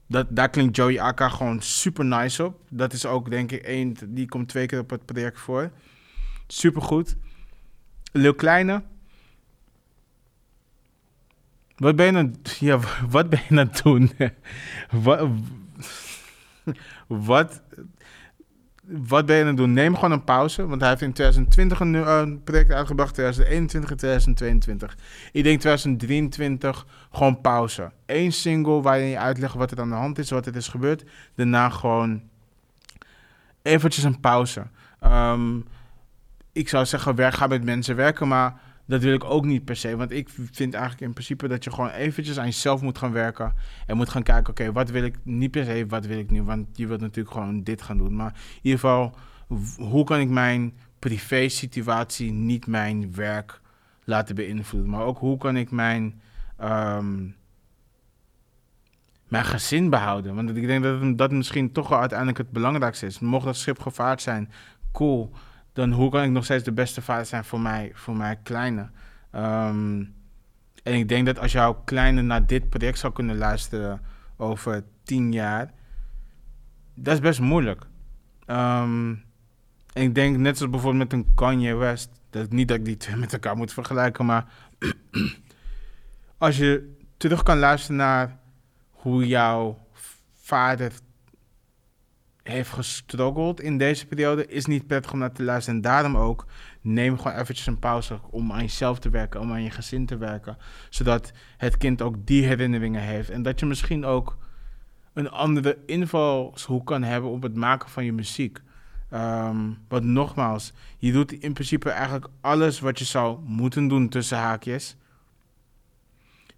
dat, 0.07 0.27
daar 0.29 0.49
klinkt 0.51 0.77
Joey 0.77 1.01
Aka 1.01 1.29
gewoon 1.29 1.63
super 1.63 2.05
nice 2.05 2.45
op. 2.45 2.61
Dat 2.69 2.93
is 2.93 3.07
ook 3.07 3.31
denk 3.31 3.53
ik 3.53 3.63
één, 3.63 3.97
die 4.07 4.29
komt 4.29 4.49
twee 4.49 4.67
keer 4.67 4.79
op 4.79 4.91
het 4.91 5.05
project 5.05 5.39
voor. 5.39 5.71
Super 6.47 6.83
goed. 6.83 7.17
Lil 8.13 8.35
Kleine. 8.35 8.83
Wat 11.77 11.97
ben 11.97 12.07
je 12.07 12.19
aan, 12.19 12.35
ja, 12.69 12.79
wat 13.09 13.29
ben 13.29 13.41
je 13.49 13.61
aan 13.61 13.67
het 13.67 13.83
doen? 13.83 14.13
wat, 15.05 15.29
wat 17.07 17.63
wat 18.91 19.27
ben 19.27 19.37
je 19.37 19.43
aan 19.43 19.49
het 19.49 19.57
doen? 19.57 19.73
Neem 19.73 19.95
gewoon 19.95 20.13
een 20.13 20.25
pauze. 20.25 20.67
Want 20.67 20.81
hij 20.81 20.91
heeft 20.91 21.03
in 21.03 21.13
2020 21.13 21.81
een, 21.81 21.95
uh, 21.95 22.23
project 22.45 22.71
uitgebracht, 22.71 23.15
2021 23.15 23.91
en 23.91 23.97
2022. 23.97 24.97
Ik 25.33 25.45
denk 25.45 25.61
2023 25.61 26.87
gewoon 27.13 27.41
pauze. 27.41 27.91
Eén 28.07 28.33
single 28.33 28.83
waarin 28.83 29.07
je 29.07 29.19
uitlegt 29.19 29.55
wat 29.55 29.71
er 29.71 29.81
aan 29.81 29.89
de 29.89 29.95
hand 29.95 30.19
is, 30.19 30.31
wat 30.31 30.47
er 30.47 30.57
is 30.57 30.69
gebeurd. 30.69 31.05
Daarna 31.35 31.69
gewoon 31.69 32.23
eventjes 33.63 34.05
een 34.05 34.21
pauze. 34.21 34.67
Um, 35.05 35.67
ik 36.53 36.69
zou 36.69 36.87
zeggen, 36.87 37.15
werk, 37.15 37.35
ga 37.35 37.47
met 37.47 37.65
mensen 37.65 37.97
werken, 37.97 38.29
maar 38.29 38.61
dat 38.91 39.03
wil 39.03 39.15
ik 39.15 39.25
ook 39.25 39.45
niet 39.45 39.65
per 39.65 39.77
se. 39.77 39.97
Want 39.97 40.11
ik 40.11 40.29
vind 40.51 40.75
eigenlijk 40.75 41.03
in 41.03 41.13
principe 41.13 41.49
dat 41.49 41.65
je 41.65 41.71
gewoon 41.71 41.91
eventjes 41.91 42.39
aan 42.39 42.45
jezelf 42.45 42.81
moet 42.81 42.99
gaan 42.99 43.13
werken. 43.13 43.55
En 43.87 43.97
moet 43.97 44.09
gaan 44.09 44.23
kijken, 44.23 44.51
oké, 44.51 44.73
wat 44.73 44.91
wil 44.91 45.03
ik 45.03 45.17
niet 45.23 45.51
per 45.51 45.65
se, 45.65 45.87
wat 45.89 46.07
wil 46.07 46.19
ik 46.19 46.31
nu? 46.31 46.43
Want 46.43 46.67
je 46.73 46.87
wilt 46.87 47.01
natuurlijk 47.01 47.35
gewoon 47.35 47.63
dit 47.63 47.83
gaan 47.83 47.97
doen. 47.97 48.17
Maar 48.17 48.33
in 48.33 48.61
ieder 48.63 48.81
geval, 48.81 49.15
hoe 49.77 50.05
kan 50.05 50.21
ik 50.21 50.29
mijn 50.29 50.73
privé 50.99 51.49
situatie 51.49 52.33
niet 52.33 52.67
mijn 52.67 53.15
werk 53.15 53.61
laten 54.05 54.35
beïnvloeden? 54.35 54.91
Maar 54.91 55.05
ook 55.05 55.19
hoe 55.19 55.39
kan 55.39 55.57
ik 55.57 55.71
mijn, 55.71 56.21
um, 56.63 57.37
mijn 59.29 59.45
gezin 59.45 59.91
behouden? 59.91 60.35
Want 60.35 60.57
ik 60.57 60.67
denk 60.67 60.83
dat 60.83 61.19
dat 61.19 61.33
misschien 61.33 61.73
toch 61.73 61.89
wel 61.89 61.99
uiteindelijk 61.99 62.39
het 62.39 62.51
belangrijkste 62.51 63.07
is. 63.07 63.19
Mocht 63.19 63.45
dat 63.45 63.57
schip 63.57 63.79
gevaard 63.81 64.23
zijn, 64.23 64.51
cool 64.93 65.33
dan 65.81 65.93
hoe 65.93 66.11
kan 66.11 66.23
ik 66.23 66.31
nog 66.31 66.45
steeds 66.45 66.65
de 66.65 66.73
beste 66.73 67.03
vader 67.03 67.27
zijn 67.27 67.45
voor 67.45 67.61
mij, 67.61 67.91
voor 67.95 68.17
mijn 68.17 68.43
kleine? 68.43 68.91
Um, 69.35 70.15
en 70.83 70.95
ik 70.95 71.09
denk 71.09 71.27
dat 71.27 71.39
als 71.39 71.53
jouw 71.53 71.75
kleine 71.85 72.23
naar 72.23 72.47
dit 72.47 72.69
project 72.69 72.99
zou 72.99 73.13
kunnen 73.13 73.37
luisteren 73.37 74.01
over 74.37 74.85
tien 75.03 75.33
jaar, 75.33 75.71
dat 76.95 77.15
is 77.15 77.21
best 77.21 77.41
moeilijk. 77.41 77.87
Um, 78.47 79.25
en 79.93 80.03
ik 80.03 80.15
denk 80.15 80.37
net 80.37 80.57
zoals 80.57 80.73
bijvoorbeeld 80.73 81.11
met 81.11 81.13
een 81.13 81.35
Kanye 81.35 81.75
West, 81.75 82.11
dat 82.31 82.53
niet 82.53 82.69
dat 82.69 82.77
ik 82.77 82.85
die 82.85 82.97
twee 82.97 83.17
met 83.25 83.33
elkaar 83.33 83.57
moet 83.57 83.73
vergelijken, 83.73 84.27
maar 84.27 84.47
als 86.39 86.57
je 86.57 86.97
terug 87.17 87.43
kan 87.43 87.59
luisteren 87.59 87.97
naar 87.97 88.39
hoe 88.91 89.27
jouw 89.27 89.79
vader 90.35 90.93
heeft 92.43 92.71
gestruggeld 92.71 93.61
in 93.61 93.79
deze 93.79 94.07
periode, 94.07 94.47
is 94.47 94.67
niet 94.67 94.87
prettig 94.87 95.13
om 95.13 95.19
naar 95.19 95.33
te 95.33 95.43
luisteren. 95.43 95.77
En 95.77 95.83
daarom 95.83 96.17
ook, 96.17 96.47
neem 96.81 97.19
gewoon 97.19 97.39
eventjes 97.39 97.67
een 97.67 97.79
pauze 97.79 98.21
om 98.31 98.53
aan 98.53 98.61
jezelf 98.61 98.99
te 98.99 99.11
werken, 99.11 99.41
om 99.41 99.53
aan 99.53 99.63
je 99.63 99.71
gezin 99.71 100.07
te 100.07 100.17
werken. 100.17 100.57
Zodat 100.89 101.33
het 101.57 101.77
kind 101.77 102.03
ook 102.03 102.27
die 102.27 102.45
herinneringen 102.45 103.03
heeft. 103.03 103.31
En 103.31 103.43
dat 103.43 103.61
je 103.61 103.67
misschien 103.67 104.05
ook 104.05 104.39
een 105.13 105.31
andere 105.31 105.79
invalshoek 105.87 106.87
kan 106.87 107.03
hebben 107.03 107.31
op 107.31 107.43
het 107.43 107.55
maken 107.55 107.89
van 107.89 108.05
je 108.05 108.13
muziek. 108.13 108.61
Um, 109.13 109.79
want 109.89 110.05
nogmaals, 110.05 110.73
je 110.99 111.13
doet 111.13 111.33
in 111.33 111.53
principe 111.53 111.91
eigenlijk 111.91 112.27
alles 112.41 112.81
wat 112.81 112.99
je 112.99 113.05
zou 113.05 113.39
moeten 113.45 113.89
doen 113.89 114.09
tussen 114.09 114.39
haakjes. 114.39 114.97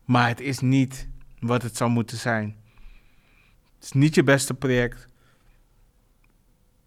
Maar 0.04 0.28
het 0.28 0.40
is 0.40 0.58
niet 0.58 1.08
wat 1.40 1.62
het 1.62 1.76
zou 1.76 1.90
moeten 1.90 2.16
zijn. 2.16 2.56
Het 3.74 3.84
is 3.84 3.92
niet 3.92 4.14
je 4.14 4.22
beste 4.22 4.54
project. 4.54 5.08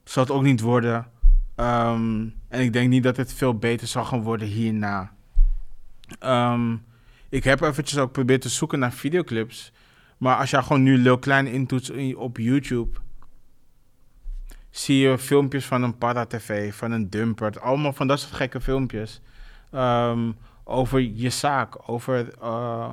Zal 0.05 0.23
het 0.23 0.31
ook 0.31 0.43
niet 0.43 0.61
worden. 0.61 1.07
Um, 1.55 2.33
en 2.47 2.61
ik 2.61 2.73
denk 2.73 2.89
niet 2.89 3.03
dat 3.03 3.17
het 3.17 3.33
veel 3.33 3.57
beter 3.57 3.87
zal 3.87 4.05
gaan 4.05 4.21
worden 4.21 4.47
hierna. 4.47 5.11
Um, 6.19 6.83
ik 7.29 7.43
heb 7.43 7.61
eventjes 7.61 7.99
ook 7.99 8.05
geprobeerd 8.05 8.41
te 8.41 8.49
zoeken 8.49 8.79
naar 8.79 8.93
videoclips. 8.93 9.71
Maar 10.17 10.37
als 10.37 10.49
je 10.49 10.63
gewoon 10.63 10.83
nu 10.83 10.97
Lil 10.97 11.17
Klein 11.17 11.47
intoetst 11.47 12.15
op 12.15 12.37
YouTube... 12.37 12.99
zie 14.69 14.97
je 14.97 15.17
filmpjes 15.17 15.65
van 15.65 15.83
een 15.83 15.97
Para-TV, 15.97 16.73
van 16.75 16.91
een 16.91 17.09
Dumpert. 17.09 17.59
Allemaal 17.59 17.93
van 17.93 18.07
dat 18.07 18.19
soort 18.19 18.33
gekke 18.33 18.61
filmpjes. 18.61 19.21
Um, 19.71 20.35
over 20.63 20.99
je 20.99 21.29
zaak, 21.29 21.89
over, 21.89 22.33
uh, 22.41 22.91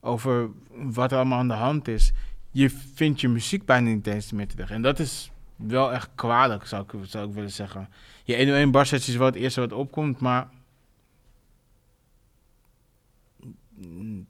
over 0.00 0.48
wat 0.70 1.12
er 1.12 1.18
allemaal 1.18 1.38
aan 1.38 1.48
de 1.48 1.54
hand 1.54 1.88
is. 1.88 2.12
Je 2.50 2.70
vindt 2.94 3.20
je 3.20 3.28
muziek 3.28 3.64
bijna 3.64 3.88
niet 3.88 4.06
eens 4.06 4.32
meer 4.32 4.48
terug. 4.48 4.70
En 4.70 4.82
dat 4.82 4.98
is 4.98 5.30
wel 5.56 5.92
echt 5.92 6.08
kwalijk, 6.14 6.66
zou 6.66 6.82
ik, 6.82 7.08
zou 7.08 7.28
ik 7.28 7.34
willen 7.34 7.52
zeggen. 7.52 7.88
Je 8.24 8.36
101 8.36 8.70
bar 8.70 8.92
is 8.92 9.16
wel 9.16 9.26
het 9.26 9.34
eerste 9.34 9.60
wat 9.60 9.72
opkomt, 9.72 10.20
maar 10.20 10.48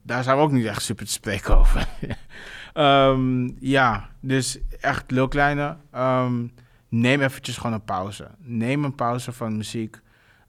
daar 0.01 0.23
zijn 0.23 0.37
we 0.37 0.43
ook 0.43 0.51
niet 0.51 0.65
echt 0.65 0.81
super 0.81 1.05
te 1.05 1.11
spreken 1.11 1.57
over. 1.57 1.87
um, 2.73 3.55
ja, 3.75 4.09
dus 4.19 4.59
echt 4.81 5.11
heel 5.11 5.27
kleine. 5.27 5.77
Um, 5.95 6.53
neem 6.89 7.21
eventjes 7.21 7.57
gewoon 7.57 7.73
een 7.73 7.83
pauze. 7.83 8.27
Neem 8.37 8.83
een 8.83 8.95
pauze 8.95 9.31
van 9.31 9.57
muziek. 9.57 9.99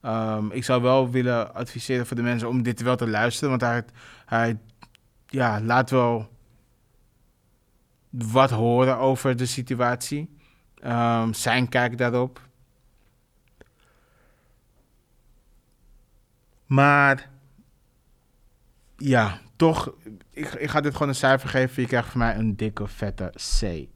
Um, 0.03 0.51
ik 0.51 0.65
zou 0.65 0.83
wel 0.83 1.11
willen 1.11 1.55
adviseren 1.55 2.07
voor 2.07 2.17
de 2.17 2.23
mensen 2.23 2.49
om 2.49 2.63
dit 2.63 2.83
wel 2.83 2.97
te 2.97 3.09
luisteren, 3.09 3.49
want 3.49 3.61
hij, 3.61 3.85
hij 4.27 4.59
ja, 5.27 5.61
laat 5.61 5.91
wel 5.91 6.29
wat 8.11 8.51
horen 8.51 8.97
over 8.99 9.37
de 9.37 9.47
situatie. 9.47 10.37
Zijn 11.31 11.69
kijk 11.69 11.99
daarop. 11.99 12.41
Maar 16.67 17.31
ja, 18.97 19.39
toch, 19.57 19.95
ik, 20.31 20.53
ik 20.53 20.71
ga 20.71 20.81
dit 20.81 20.93
gewoon 20.93 21.09
een 21.09 21.15
cijfer 21.15 21.49
geven. 21.49 21.83
Je 21.83 21.89
krijgt 21.89 22.09
van 22.09 22.19
mij 22.19 22.37
een 22.37 22.57
dikke, 22.57 22.87
vette 22.87 23.33
C. 23.35 23.87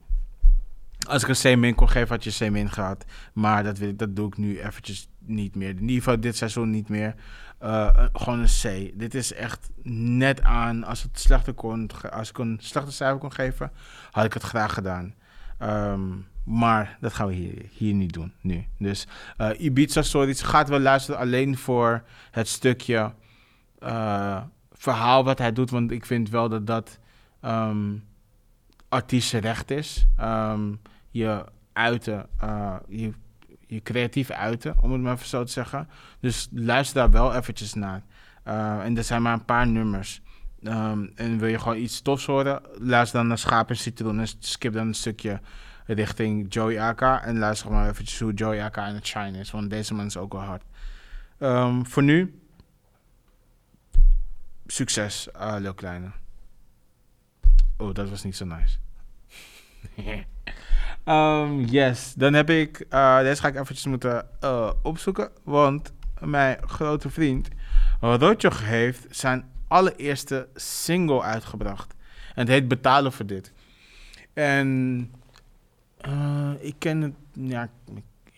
Als 1.09 1.23
ik 1.23 1.29
een 1.29 1.57
C 1.57 1.59
min 1.59 1.75
kon 1.75 1.88
geven, 1.88 2.09
had 2.09 2.25
je 2.25 2.47
C 2.47 2.51
min 2.51 2.71
gehad. 2.71 3.05
Maar 3.33 3.64
dat, 3.64 3.81
ik, 3.81 3.99
dat 3.99 4.16
doe 4.16 4.27
ik 4.27 4.37
nu 4.37 4.61
eventjes 4.61 5.09
niet 5.18 5.55
meer. 5.55 5.68
In 5.68 5.81
ieder 5.81 5.97
geval 5.97 6.21
dit 6.21 6.37
seizoen 6.37 6.71
niet 6.71 6.88
meer. 6.88 7.14
Uh, 7.62 8.07
gewoon 8.12 8.38
een 8.38 8.47
C. 8.62 8.99
Dit 8.99 9.14
is 9.14 9.33
echt 9.33 9.71
net 9.83 10.42
aan. 10.42 10.85
Als, 10.85 11.03
het 11.03 11.18
slechter 11.18 11.55
kon, 11.55 11.90
als 12.11 12.29
ik 12.29 12.38
een 12.38 12.59
slechter 12.61 12.92
cijfer 12.92 13.18
kon 13.18 13.33
geven, 13.33 13.73
had 14.11 14.25
ik 14.25 14.33
het 14.33 14.42
graag 14.42 14.75
gedaan. 14.75 15.14
Um, 15.62 16.27
maar 16.44 16.96
dat 17.00 17.12
gaan 17.12 17.26
we 17.26 17.35
hier, 17.35 17.66
hier 17.70 17.94
niet 17.94 18.12
doen 18.12 18.33
nu. 18.40 18.66
Dus 18.78 19.07
uh, 19.38 19.50
Ibiza 19.59 20.02
Stories 20.02 20.42
gaat 20.42 20.68
wel 20.68 20.81
luisteren 20.81 21.20
alleen 21.20 21.57
voor 21.57 22.02
het 22.31 22.48
stukje... 22.48 23.12
Uh, 23.83 24.42
verhaal 24.72 25.24
wat 25.24 25.38
hij 25.38 25.52
doet. 25.52 25.70
Want 25.70 25.90
ik 25.90 26.07
vind 26.07 26.31
wel 26.31 26.48
dat 26.48 26.66
dat 26.66 26.98
um, 27.44 28.05
artiestenrecht 28.88 29.70
is. 29.70 30.07
Um, 30.20 30.81
je 31.11 31.44
uiten, 31.72 32.26
uh, 32.44 32.76
je, 32.88 33.12
je 33.66 33.83
creatief 33.83 34.31
uiten, 34.31 34.74
om 34.81 34.92
het 34.92 35.00
maar 35.00 35.14
even 35.14 35.26
zo 35.26 35.44
te 35.44 35.52
zeggen. 35.52 35.88
Dus 36.20 36.48
luister 36.52 36.94
daar 36.94 37.11
wel 37.11 37.35
eventjes 37.35 37.74
naar. 37.74 38.02
En 38.83 38.96
er 38.96 39.05
zijn 39.05 39.22
maar 39.22 39.33
een 39.33 39.44
paar 39.44 39.66
nummers. 39.66 40.22
Um, 40.62 41.12
en 41.14 41.38
wil 41.38 41.48
je 41.48 41.59
gewoon 41.59 41.78
iets 41.78 42.00
tofs 42.00 42.26
horen, 42.26 42.62
luister 42.78 43.18
dan 43.18 43.28
naar 43.28 43.38
Schaap 43.38 43.68
en 43.68 43.76
Citroen 43.76 44.20
en 44.20 44.26
skip 44.38 44.72
dan 44.72 44.87
een 44.87 44.94
stukje 44.94 45.40
richting 45.87 46.53
Joey 46.55 46.81
Aka. 46.81 47.25
En 47.25 47.38
luister 47.38 47.71
maar 47.71 47.88
eventjes 47.88 48.21
hoe 48.21 48.33
Joey 48.33 48.62
Aka 48.62 48.83
aan 48.83 48.95
het 48.95 49.07
shine 49.07 49.38
is, 49.38 49.51
want 49.51 49.71
deze 49.71 49.95
man 49.95 50.07
is 50.07 50.16
ook 50.16 50.33
wel 50.33 50.42
hard. 50.42 50.62
Um, 51.38 51.87
voor 51.87 52.03
nu 52.03 52.40
Succes, 54.66 55.29
uh, 55.37 55.55
Lil 55.59 55.75
Kleine. 55.75 56.11
Oh, 57.77 57.95
dat 57.95 58.11
was 58.11 58.23
niet 58.23 58.37
zo 58.37 58.45
nice. 58.45 58.79
um, 61.05 61.61
yes, 61.79 62.14
dan 62.14 62.33
heb 62.33 62.51
ik... 62.51 62.85
Uh, 62.90 63.18
deze 63.18 63.40
ga 63.40 63.49
ik 63.49 63.55
eventjes 63.55 63.87
moeten 63.87 64.29
uh, 64.45 64.71
opzoeken. 64.83 65.31
Want 65.45 65.92
mijn 66.21 66.59
grote 66.68 67.11
vriend 67.11 67.49
Rotjoch 68.01 68.64
heeft 68.64 69.07
zijn 69.11 69.51
allereerste 69.68 70.49
single 70.55 71.23
uitgebracht. 71.23 71.95
En 72.35 72.40
het 72.40 72.49
heet 72.49 72.68
Betalen 72.68 73.12
voor 73.12 73.27
dit. 73.27 73.53
En 74.33 75.11
uh, 76.08 76.50
ik 76.60 76.74
ken 76.78 77.00
het... 77.00 77.14
Ja, 77.32 77.68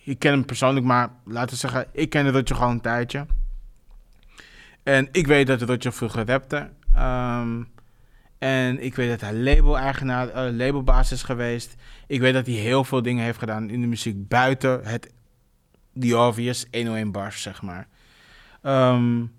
ik 0.05 0.19
ken 0.19 0.33
hem 0.33 0.45
persoonlijk, 0.45 0.87
maar 0.87 1.11
laten 1.25 1.51
we 1.51 1.57
zeggen... 1.57 1.87
Ik 1.93 2.11
ken 2.11 2.31
Rotjoch 2.31 2.63
al 2.63 2.71
een 2.71 2.81
tijdje. 2.81 3.27
En 4.83 5.09
ik 5.13 5.27
weet 5.27 5.47
dat 5.47 5.63
Roger 5.63 5.93
vroeger 5.93 6.27
rapte. 6.27 6.71
Um, 6.97 7.69
en 8.39 8.85
ik 8.85 8.95
weet 8.95 9.09
dat 9.09 9.21
hij 9.21 9.35
label-eigenaar, 9.35 10.29
uh, 10.29 10.57
labelbaas 10.57 11.13
is 11.13 11.23
geweest. 11.23 11.75
Ik 12.07 12.21
weet 12.21 12.35
dat 12.35 12.47
hij 12.47 12.55
heel 12.55 12.85
veel 12.85 13.03
dingen 13.03 13.25
heeft 13.25 13.39
gedaan 13.39 13.71
in 13.71 13.81
de 13.81 13.87
muziek 13.87 14.29
buiten 14.29 14.85
het 14.85 15.13
The 16.01 16.19
Obvious 16.19 16.67
101 16.71 17.13
bars, 17.13 17.43
zeg 17.43 17.63
maar. 17.63 17.89
Um, 18.63 19.33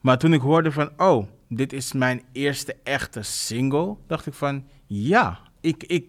maar 0.00 0.18
toen 0.18 0.32
ik 0.32 0.40
hoorde 0.40 0.72
van, 0.72 0.90
oh, 0.96 1.26
dit 1.48 1.72
is 1.72 1.92
mijn 1.92 2.22
eerste 2.32 2.76
echte 2.82 3.22
single, 3.22 3.96
dacht 4.06 4.26
ik 4.26 4.34
van, 4.34 4.66
ja, 4.86 5.40
ik, 5.60 5.84
ik, 5.84 6.06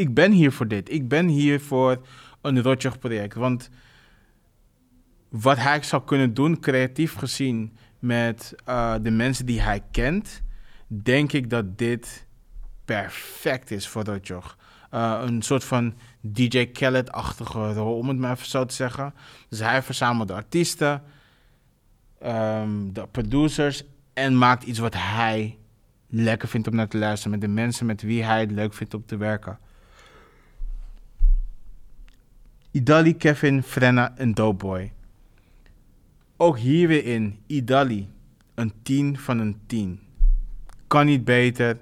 ik 0.00 0.14
ben 0.14 0.32
hier 0.32 0.52
voor 0.52 0.68
dit. 0.68 0.92
Ik 0.92 1.08
ben 1.08 1.26
hier 1.26 1.60
voor 1.60 2.06
een 2.40 2.62
Roger 2.62 2.98
project. 2.98 3.34
Want 3.34 3.70
wat 5.28 5.56
hij 5.56 5.82
zou 5.82 6.04
kunnen 6.04 6.34
doen, 6.34 6.60
creatief 6.60 7.14
gezien, 7.14 7.76
met 7.98 8.54
uh, 8.68 8.94
de 9.02 9.10
mensen 9.10 9.46
die 9.46 9.60
hij 9.60 9.82
kent, 9.90 10.42
denk 10.86 11.32
ik 11.32 11.50
dat 11.50 11.78
dit 11.78 12.26
perfect 12.84 13.70
is 13.70 13.88
voor 13.88 14.04
Rotjoch. 14.04 14.56
Uh, 14.94 15.20
een 15.24 15.42
soort 15.42 15.64
van 15.64 15.94
DJ 16.20 16.66
Khaled-achtige 16.66 17.72
rol, 17.72 17.96
om 17.96 18.08
het 18.08 18.18
maar 18.18 18.32
even 18.32 18.46
zo 18.46 18.64
te 18.64 18.74
zeggen. 18.74 19.14
Dus 19.48 19.58
hij 19.58 19.82
verzamelt 19.82 20.28
de 20.28 20.34
artiesten, 20.34 21.02
um, 22.24 22.92
de 22.92 23.06
producers 23.10 23.84
en 24.12 24.38
maakt 24.38 24.62
iets 24.62 24.78
wat 24.78 24.94
hij 24.94 25.58
lekker 26.08 26.48
vindt 26.48 26.68
om 26.68 26.74
naar 26.74 26.88
te 26.88 26.98
luisteren. 26.98 27.30
Met 27.38 27.40
de 27.40 27.54
mensen 27.54 27.86
met 27.86 28.02
wie 28.02 28.24
hij 28.24 28.40
het 28.40 28.50
leuk 28.50 28.74
vindt 28.74 28.94
om 28.94 29.06
te 29.06 29.16
werken. 29.16 29.58
Idali, 32.72 33.16
Kevin, 33.16 33.62
Frenna 33.62 34.16
en 34.16 34.32
Doughboy. 34.32 34.92
Ook 36.36 36.58
hier 36.58 36.88
weer 36.88 37.04
in 37.04 37.38
Idali. 37.46 38.08
Een 38.54 38.72
10 38.82 39.18
van 39.18 39.38
een 39.38 39.60
10. 39.66 40.00
Kan 40.86 41.06
niet 41.06 41.24
beter. 41.24 41.78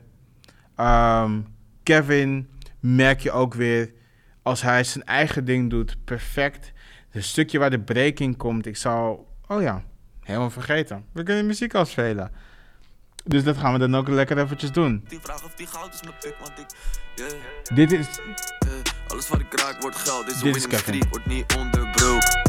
Um, 0.76 1.46
Kevin 1.82 2.48
merk 2.80 3.20
je 3.20 3.30
ook 3.30 3.54
weer 3.54 3.92
als 4.42 4.62
hij 4.62 4.84
zijn 4.84 5.04
eigen 5.04 5.44
ding 5.44 5.70
doet. 5.70 5.96
Perfect. 6.04 6.72
Het 7.08 7.24
stukje 7.24 7.58
waar 7.58 7.70
de 7.70 7.80
breaking 7.80 8.36
komt. 8.36 8.66
Ik 8.66 8.76
zou. 8.76 9.18
Oh 9.46 9.62
ja, 9.62 9.82
helemaal 10.20 10.50
vergeten. 10.50 11.04
We 11.12 11.22
kunnen 11.22 11.46
muziek 11.46 11.74
afspelen. 11.74 12.32
Dus 13.24 13.44
dat 13.44 13.56
gaan 13.56 13.72
we 13.72 13.78
dan 13.78 13.96
ook 13.96 14.08
lekker 14.08 14.38
eventjes 14.38 14.72
doen. 14.72 15.04
Die 15.08 15.20
vraag 15.20 15.44
of 15.44 15.54
die 15.54 15.66
goud 15.66 15.94
is 15.94 16.02
mijn 16.02 16.14
pik, 16.20 16.36
want 16.38 16.58
ik. 16.58 16.66
Yeah. 17.14 17.30
Dit 17.74 17.92
is. 17.92 18.20
Alles 19.08 19.28
wat 19.28 19.40
ik 19.40 19.60
raak 19.60 19.80
wordt 19.80 19.96
geld. 19.96 20.42
Dit 20.42 20.56
is, 20.56 20.66
Kevin. 20.66 21.02
wordt 21.10 21.26
niet 21.26 21.54
onderbroken. 21.56 22.40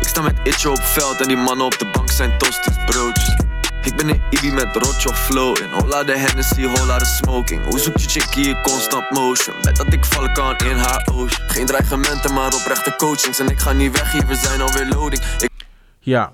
Ik 0.00 0.06
sta 0.08 0.20
met 0.20 0.38
Itje 0.44 0.70
op 0.70 0.82
veld 0.82 1.20
en 1.20 1.28
die 1.28 1.36
mannen 1.36 1.66
op 1.66 1.78
de 1.78 1.90
bank 1.92 2.10
zijn 2.10 2.38
toasties 2.38 2.84
broodjes. 2.86 3.36
Ik 3.82 3.96
ben 3.96 4.08
een 4.08 4.22
Ibi 4.30 4.52
met 4.52 4.76
rotjoch 4.76 5.18
flow 5.18 5.58
in 5.58 5.70
Hola 5.70 6.04
de 6.04 6.18
Hennessy, 6.18 6.66
hola 6.66 6.98
de 6.98 7.04
smoking 7.04 7.64
Hoe 7.64 7.78
zoekt 7.78 8.02
je 8.02 8.08
chickie 8.08 8.44
hier 8.44 8.60
constant 8.62 9.10
motion 9.10 9.54
Met 9.62 9.76
dat 9.76 9.92
ik 9.92 10.04
vallen 10.04 10.32
kan 10.32 10.56
in 10.56 10.76
haar 10.76 11.08
ocean 11.12 11.48
Geen 11.48 11.66
dreigementen, 11.66 12.34
maar 12.34 12.54
oprechte 12.54 12.94
coachings 12.96 13.38
En 13.38 13.48
ik 13.48 13.58
ga 13.58 13.72
niet 13.72 13.92
weg 13.92 14.12
hier, 14.12 14.26
we 14.26 14.34
zijn 14.34 14.60
alweer 14.60 14.86
loading 14.86 15.22
ik... 15.38 15.50
Ja, 15.98 16.32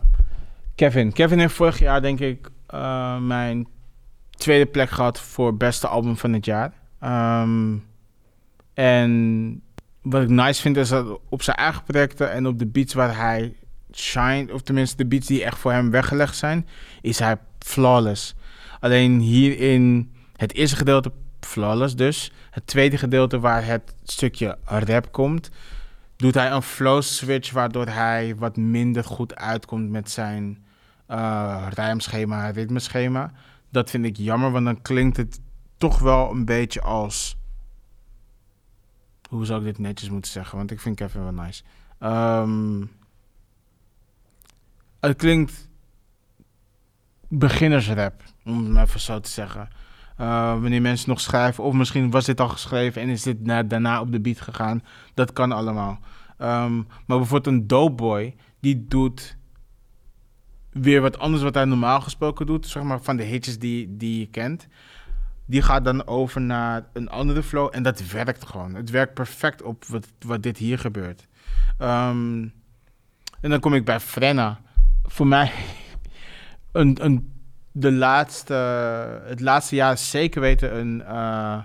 Kevin. 0.74 1.12
Kevin 1.12 1.38
heeft 1.38 1.54
vorig 1.54 1.78
jaar 1.78 2.02
denk 2.02 2.20
ik 2.20 2.48
uh, 2.74 3.18
mijn 3.18 3.66
tweede 4.30 4.66
plek 4.66 4.90
gehad 4.90 5.20
voor 5.20 5.56
beste 5.56 5.88
album 5.88 6.16
van 6.16 6.32
het 6.32 6.44
jaar. 6.44 6.72
Um, 7.42 7.84
en 8.74 9.62
wat 10.04 10.22
ik 10.22 10.28
nice 10.28 10.60
vind 10.60 10.76
is 10.76 10.88
dat 10.88 11.20
op 11.28 11.42
zijn 11.42 11.56
eigen 11.56 11.82
projecten 11.82 12.32
en 12.32 12.46
op 12.46 12.58
de 12.58 12.66
beats 12.66 12.94
waar 12.94 13.16
hij 13.16 13.54
shine, 13.92 14.52
of 14.52 14.62
tenminste 14.62 14.96
de 14.96 15.06
beats 15.06 15.26
die 15.26 15.44
echt 15.44 15.58
voor 15.58 15.72
hem 15.72 15.90
weggelegd 15.90 16.36
zijn, 16.36 16.66
is 17.00 17.18
hij 17.18 17.36
flawless. 17.58 18.34
Alleen 18.80 19.18
hier 19.18 19.58
in 19.58 20.12
het 20.36 20.54
eerste 20.54 20.76
gedeelte 20.76 21.12
flawless 21.40 21.96
dus. 21.96 22.32
Het 22.50 22.66
tweede 22.66 22.98
gedeelte 22.98 23.40
waar 23.40 23.66
het 23.66 23.94
stukje 24.04 24.58
rap 24.64 25.12
komt, 25.12 25.50
doet 26.16 26.34
hij 26.34 26.50
een 26.50 26.62
flow 26.62 27.02
switch 27.02 27.50
waardoor 27.52 27.86
hij 27.86 28.34
wat 28.36 28.56
minder 28.56 29.04
goed 29.04 29.34
uitkomt 29.34 29.90
met 29.90 30.10
zijn 30.10 30.64
uh, 31.10 31.66
rijmschema, 31.70 32.48
ritmeschema. 32.50 33.32
Dat 33.70 33.90
vind 33.90 34.04
ik 34.04 34.16
jammer, 34.16 34.50
want 34.50 34.64
dan 34.64 34.82
klinkt 34.82 35.16
het 35.16 35.40
toch 35.78 35.98
wel 35.98 36.30
een 36.30 36.44
beetje 36.44 36.80
als. 36.80 37.36
Hoe 39.34 39.44
zou 39.44 39.60
ik 39.60 39.66
dit 39.66 39.78
netjes 39.78 40.10
moeten 40.10 40.30
zeggen? 40.30 40.58
Want 40.58 40.70
ik 40.70 40.80
vind 40.80 40.96
Kevin 40.96 41.22
wel 41.22 41.32
nice. 41.32 41.62
Um, 42.00 42.90
het 45.00 45.16
klinkt 45.16 45.68
beginnersrap, 47.28 48.22
om 48.44 48.58
het 48.58 48.72
maar 48.72 48.84
even 48.84 49.00
zo 49.00 49.20
te 49.20 49.30
zeggen. 49.30 49.68
Uh, 50.20 50.60
wanneer 50.60 50.82
mensen 50.82 51.08
nog 51.08 51.20
schrijven, 51.20 51.64
of 51.64 51.74
misschien 51.74 52.10
was 52.10 52.24
dit 52.24 52.40
al 52.40 52.48
geschreven 52.48 53.02
en 53.02 53.08
is 53.08 53.22
dit 53.22 53.44
daarna 53.44 54.00
op 54.00 54.12
de 54.12 54.20
beat 54.20 54.40
gegaan. 54.40 54.82
Dat 55.14 55.32
kan 55.32 55.52
allemaal. 55.52 55.98
Um, 56.38 56.86
maar 57.06 57.18
bijvoorbeeld 57.18 57.46
een 57.46 57.66
Dope 57.66 57.94
Boy, 57.94 58.36
die 58.60 58.84
doet 58.88 59.36
weer 60.70 61.00
wat 61.00 61.18
anders 61.18 61.42
wat 61.42 61.54
hij 61.54 61.64
normaal 61.64 62.00
gesproken 62.00 62.46
doet. 62.46 62.66
Zeg 62.66 62.82
maar 62.82 63.02
van 63.02 63.16
de 63.16 63.22
hitjes 63.22 63.58
die, 63.58 63.96
die 63.96 64.18
je 64.18 64.26
kent. 64.26 64.66
Die 65.46 65.62
gaat 65.62 65.84
dan 65.84 66.06
over 66.06 66.40
naar 66.40 66.86
een 66.92 67.08
andere 67.08 67.42
flow 67.42 67.68
en 67.72 67.82
dat 67.82 68.10
werkt 68.10 68.46
gewoon. 68.46 68.74
Het 68.74 68.90
werkt 68.90 69.14
perfect 69.14 69.62
op 69.62 69.84
wat, 69.84 70.08
wat 70.18 70.42
dit 70.42 70.56
hier 70.56 70.78
gebeurt. 70.78 71.26
Um, 71.78 72.52
en 73.40 73.50
dan 73.50 73.60
kom 73.60 73.74
ik 73.74 73.84
bij 73.84 74.00
Frenna. 74.00 74.60
Voor 75.02 75.26
mij 75.26 75.52
een, 76.72 77.04
een, 77.04 77.32
de 77.72 77.92
laatste, 77.92 78.54
het 79.24 79.40
laatste 79.40 79.74
jaar 79.74 79.98
zeker 79.98 80.40
weten 80.40 80.76
een, 80.78 81.00
uh, 81.00 81.62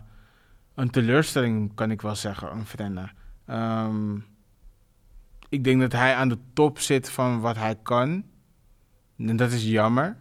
een 0.76 0.90
teleurstelling, 0.90 1.76
kan 1.76 1.92
ik 1.92 2.02
wel 2.02 2.16
zeggen, 2.16 2.52
een 2.52 2.66
Frenna. 2.66 3.12
Um, 3.86 4.26
ik 5.50 5.64
denk 5.64 5.82
dat 5.82 5.92
hij 5.92 6.16
aan 6.16 6.30
de 6.30 6.38
top 6.54 6.80
zit 6.80 7.10
van 7.10 7.40
wat 7.40 7.56
hij 7.56 7.76
kan. 7.76 8.24
En 9.18 9.36
dat 9.36 9.52
is 9.52 9.64
jammer. 9.64 10.18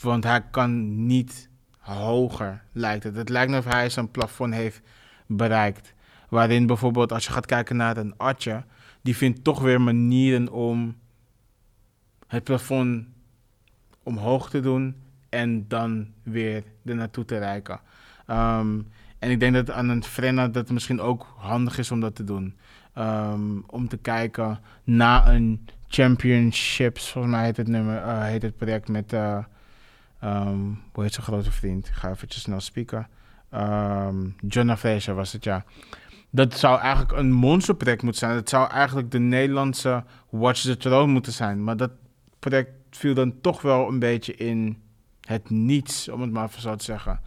Want 0.00 0.24
hij 0.24 0.42
kan 0.50 1.06
niet 1.06 1.49
hoger, 1.90 2.62
lijkt 2.72 3.04
het. 3.04 3.16
Het 3.16 3.28
lijkt 3.28 3.52
alsof 3.52 3.72
hij 3.72 3.88
zijn 3.88 4.10
plafond 4.10 4.54
heeft 4.54 4.80
bereikt. 5.26 5.94
Waarin 6.28 6.66
bijvoorbeeld, 6.66 7.12
als 7.12 7.26
je 7.26 7.32
gaat 7.32 7.46
kijken 7.46 7.76
naar 7.76 7.96
een 7.96 8.14
Atje, 8.16 8.64
die 9.02 9.16
vindt 9.16 9.44
toch 9.44 9.60
weer 9.60 9.80
manieren 9.80 10.52
om 10.52 10.96
het 12.26 12.44
plafond 12.44 13.06
omhoog 14.02 14.50
te 14.50 14.60
doen 14.60 14.96
en 15.28 15.68
dan 15.68 16.08
weer 16.22 16.64
er 16.84 16.94
naartoe 16.94 17.24
te 17.24 17.38
reiken. 17.38 17.80
Um, 18.26 18.88
en 19.18 19.30
ik 19.30 19.40
denk 19.40 19.54
dat 19.54 19.70
aan 19.70 19.88
een 19.88 20.04
Frenna 20.04 20.48
dat 20.48 20.70
misschien 20.70 21.00
ook 21.00 21.34
handig 21.36 21.78
is 21.78 21.90
om 21.90 22.00
dat 22.00 22.14
te 22.14 22.24
doen. 22.24 22.56
Um, 22.98 23.64
om 23.66 23.88
te 23.88 23.96
kijken 23.96 24.60
na 24.84 25.28
een 25.28 25.66
championships, 25.88 27.10
volgens 27.10 27.34
mij 27.34 27.44
heet 27.44 27.56
het, 27.56 27.68
nummer, 27.68 28.02
uh, 28.02 28.24
heet 28.24 28.42
het 28.42 28.56
project 28.56 28.88
met, 28.88 29.12
uh, 29.12 29.38
um, 30.24 30.82
hoe 30.92 31.02
heet 31.02 31.12
zijn 31.12 31.26
grote 31.26 31.52
vriend? 31.52 31.86
Ik 31.86 31.94
ga 31.94 32.10
eventjes 32.10 32.42
snel 32.42 32.60
spieken. 32.60 33.08
Um, 33.54 34.36
John 34.48 34.74
Fraser 34.74 35.14
was 35.14 35.32
het, 35.32 35.44
ja. 35.44 35.64
Dat 36.30 36.58
zou 36.58 36.80
eigenlijk 36.80 37.12
een 37.12 37.32
monsterproject 37.32 38.02
moeten 38.02 38.20
zijn. 38.20 38.36
Het 38.36 38.48
zou 38.48 38.70
eigenlijk 38.70 39.10
de 39.10 39.18
Nederlandse 39.18 40.04
Watch 40.28 40.60
the 40.60 40.76
Throne 40.76 41.12
moeten 41.12 41.32
zijn. 41.32 41.64
Maar 41.64 41.76
dat 41.76 41.90
project 42.38 42.70
viel 42.90 43.14
dan 43.14 43.40
toch 43.40 43.62
wel 43.62 43.88
een 43.88 43.98
beetje 43.98 44.34
in 44.34 44.82
het 45.20 45.50
niets, 45.50 46.08
om 46.08 46.20
het 46.20 46.30
maar 46.30 46.50
zo 46.58 46.76
te 46.76 46.84
zeggen. 46.84 47.20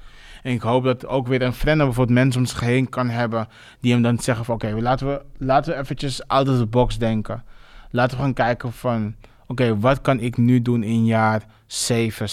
En 0.44 0.52
ik 0.52 0.62
hoop 0.62 0.84
dat 0.84 1.06
ook 1.06 1.28
weer 1.28 1.42
een 1.42 1.54
friend 1.54 1.78
bijvoorbeeld 1.78 2.18
mensen 2.18 2.42
om 2.42 2.48
zich 2.48 2.60
heen 2.60 2.90
kan 2.90 3.10
hebben... 3.10 3.48
die 3.80 3.94
hem 3.94 4.02
dan 4.02 4.20
zeggen 4.20 4.46
van 4.46 4.56
oké, 4.56 4.72
laten, 4.72 5.08
we, 5.08 5.22
laten 5.38 5.74
we 5.74 5.80
eventjes 5.80 6.28
out 6.28 6.50
of 6.50 6.58
the 6.58 6.66
box 6.66 6.98
denken. 6.98 7.44
Laten 7.90 8.18
we 8.18 8.24
gaan 8.24 8.34
kijken 8.34 8.74
van 8.74 9.16
oké, 9.48 9.80
wat 9.80 10.02
kan 10.02 10.20
ik 10.20 10.38
nu 10.38 10.62
doen 10.62 10.84
in 10.84 11.06
jaar 11.06 11.46
7, 11.66 12.28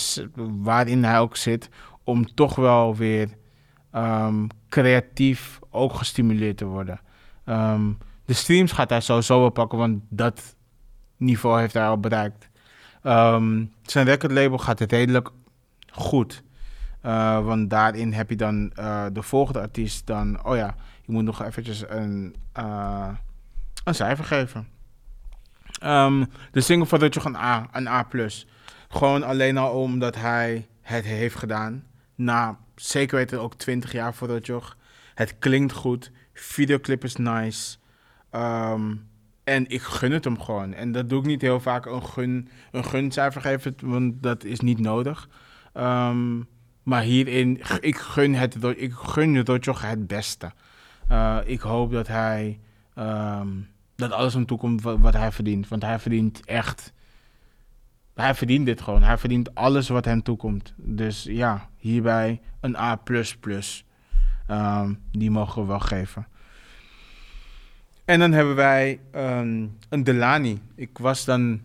waarin 0.63 1.05
hij 1.05 1.19
ook 1.19 1.37
zit... 1.37 1.69
om 2.05 2.35
toch 2.35 2.55
wel 2.55 2.97
weer 2.97 3.29
um, 3.95 4.47
creatief 4.69 5.59
ook 5.71 5.95
gestimuleerd 5.95 6.57
te 6.57 6.65
worden. 6.65 7.01
Um, 7.45 7.99
de 8.25 8.33
streams 8.33 8.73
gaat 8.73 8.91
hij 8.91 9.01
sowieso 9.01 9.41
wel 9.41 9.51
pakken, 9.51 9.79
want 9.79 10.03
dat 10.09 10.57
niveau 11.17 11.61
heeft 11.61 11.75
hij 11.75 11.87
al 11.87 12.01
bereikt. 12.01 12.49
Um, 13.03 13.73
zijn 13.83 14.07
recordlabel 14.07 14.59
gaat 14.59 14.81
redelijk 14.81 15.31
goed. 15.91 16.43
Uh, 17.07 17.45
want 17.45 17.71
daarin 17.71 18.13
heb 18.13 18.31
je 18.31 18.37
dan 18.37 18.73
uh, 18.79 19.05
de 19.13 19.23
volgende 19.23 19.61
artiest 19.61 20.07
dan... 20.07 20.45
Oh 20.45 20.57
ja, 20.57 20.75
je 21.03 21.13
moet 21.13 21.25
nog 21.25 21.43
eventjes 21.43 21.85
een, 21.89 22.35
uh, 22.59 23.09
een 23.85 23.95
cijfer 23.95 24.25
geven. 24.25 24.69
Um, 25.85 26.27
de 26.53 26.61
single 26.61 26.87
van 26.87 26.99
Rutjoch 26.99 27.25
een 27.25 27.37
A, 27.37 27.69
een 27.73 27.89
A+. 27.89 28.07
Gewoon 28.89 29.23
alleen 29.23 29.57
al 29.57 29.73
omdat 29.83 30.17
hij 30.17 30.69
het 30.83 31.05
heeft 31.05 31.37
gedaan. 31.37 31.85
Na 32.15 32.59
zeker 32.75 33.17
weten 33.17 33.41
ook 33.41 33.55
20 33.55 33.93
jaar 33.93 34.15
voor 34.15 34.29
Rutjoch. 34.29 34.77
Het 35.15 35.39
klinkt 35.39 35.73
goed. 35.73 36.11
Videoclip 36.33 37.05
is 37.05 37.17
nice. 37.17 37.77
Um, 38.33 39.09
en 39.45 39.69
ik 39.69 39.83
gun 39.83 40.13
het 40.13 40.25
hem 40.25 40.41
gewoon. 40.41 40.75
En 40.75 40.93
dat 40.93 41.09
doe 41.09 41.21
ik 41.21 41.27
niet 41.27 41.43
heel 41.43 41.61
vaak 41.61 41.87
een 41.87 42.05
gun, 42.05 42.49
een 42.71 42.85
guncijfer 42.85 43.41
geven, 43.41 43.75
want 43.83 44.23
dat 44.23 44.45
is 44.45 44.61
niet 44.61 44.79
nodig. 44.79 45.29
Um, 45.75 46.49
maar 46.83 47.03
hierin, 47.03 47.61
ik 47.81 47.97
gun, 47.97 48.35
het, 48.35 48.57
ik 48.77 48.93
gun 48.93 49.45
Rotjoch 49.45 49.83
het 49.83 50.07
beste. 50.07 50.53
Uh, 51.13 51.39
ik 51.45 51.61
hoop 51.61 51.93
dat 51.93 52.07
hij, 52.07 52.61
dat 54.01 54.13
alles 54.13 54.35
hem 54.35 54.47
toekomt 54.47 54.83
wat, 54.83 55.15
hij 55.15 55.33
verdient. 55.33 55.69
Want 55.69 55.83
hij 55.83 55.99
verdient 55.99 56.45
echt, 56.45 56.93
hij 58.15 58.35
verdient 58.35 58.67
dit 58.67 58.81
gewoon. 58.81 59.03
Hij 59.03 59.19
verdient 59.19 59.55
alles 59.55 59.89
wat 59.89 60.05
hem 60.05 60.23
toekomt. 60.23 60.75
Dus 60.77 61.23
ja, 61.23 61.69
hierbij 61.77 62.41
een 62.61 62.77
A++. 62.77 62.99
Um, 64.51 65.01
die 65.13 65.31
mogen 65.31 65.63
we 65.63 65.69
wel 65.69 65.81
geven. 65.81 66.27
En 68.05 68.19
dan 68.19 68.33
hebben 68.33 68.55
wij 68.55 69.01
um, 69.15 69.77
een 69.89 70.05
Delani. 70.05 70.61
Ik 70.75 70.99
was 70.99 71.25
dan 71.25 71.61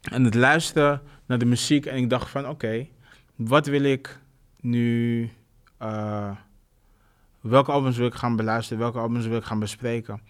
aan 0.00 0.24
het 0.24 0.34
luisteren 0.34 1.02
naar 1.26 1.38
de 1.38 1.44
muziek 1.44 1.86
en 1.86 1.96
ik 1.96 2.10
dacht 2.10 2.30
van 2.30 2.48
oké, 2.48 2.86
wat 3.36 3.66
wil 3.66 3.82
ik 3.82 4.20
nu. 4.60 5.30
Uh, 5.82 6.30
welke 7.40 7.72
albums 7.72 7.96
wil 7.96 8.06
ik 8.06 8.14
gaan 8.14 8.36
beluisteren? 8.36 8.82
Welke 8.82 8.98
albums 8.98 9.26
wil 9.26 9.36
ik 9.36 9.44
gaan 9.44 9.58
bespreken? 9.58 10.20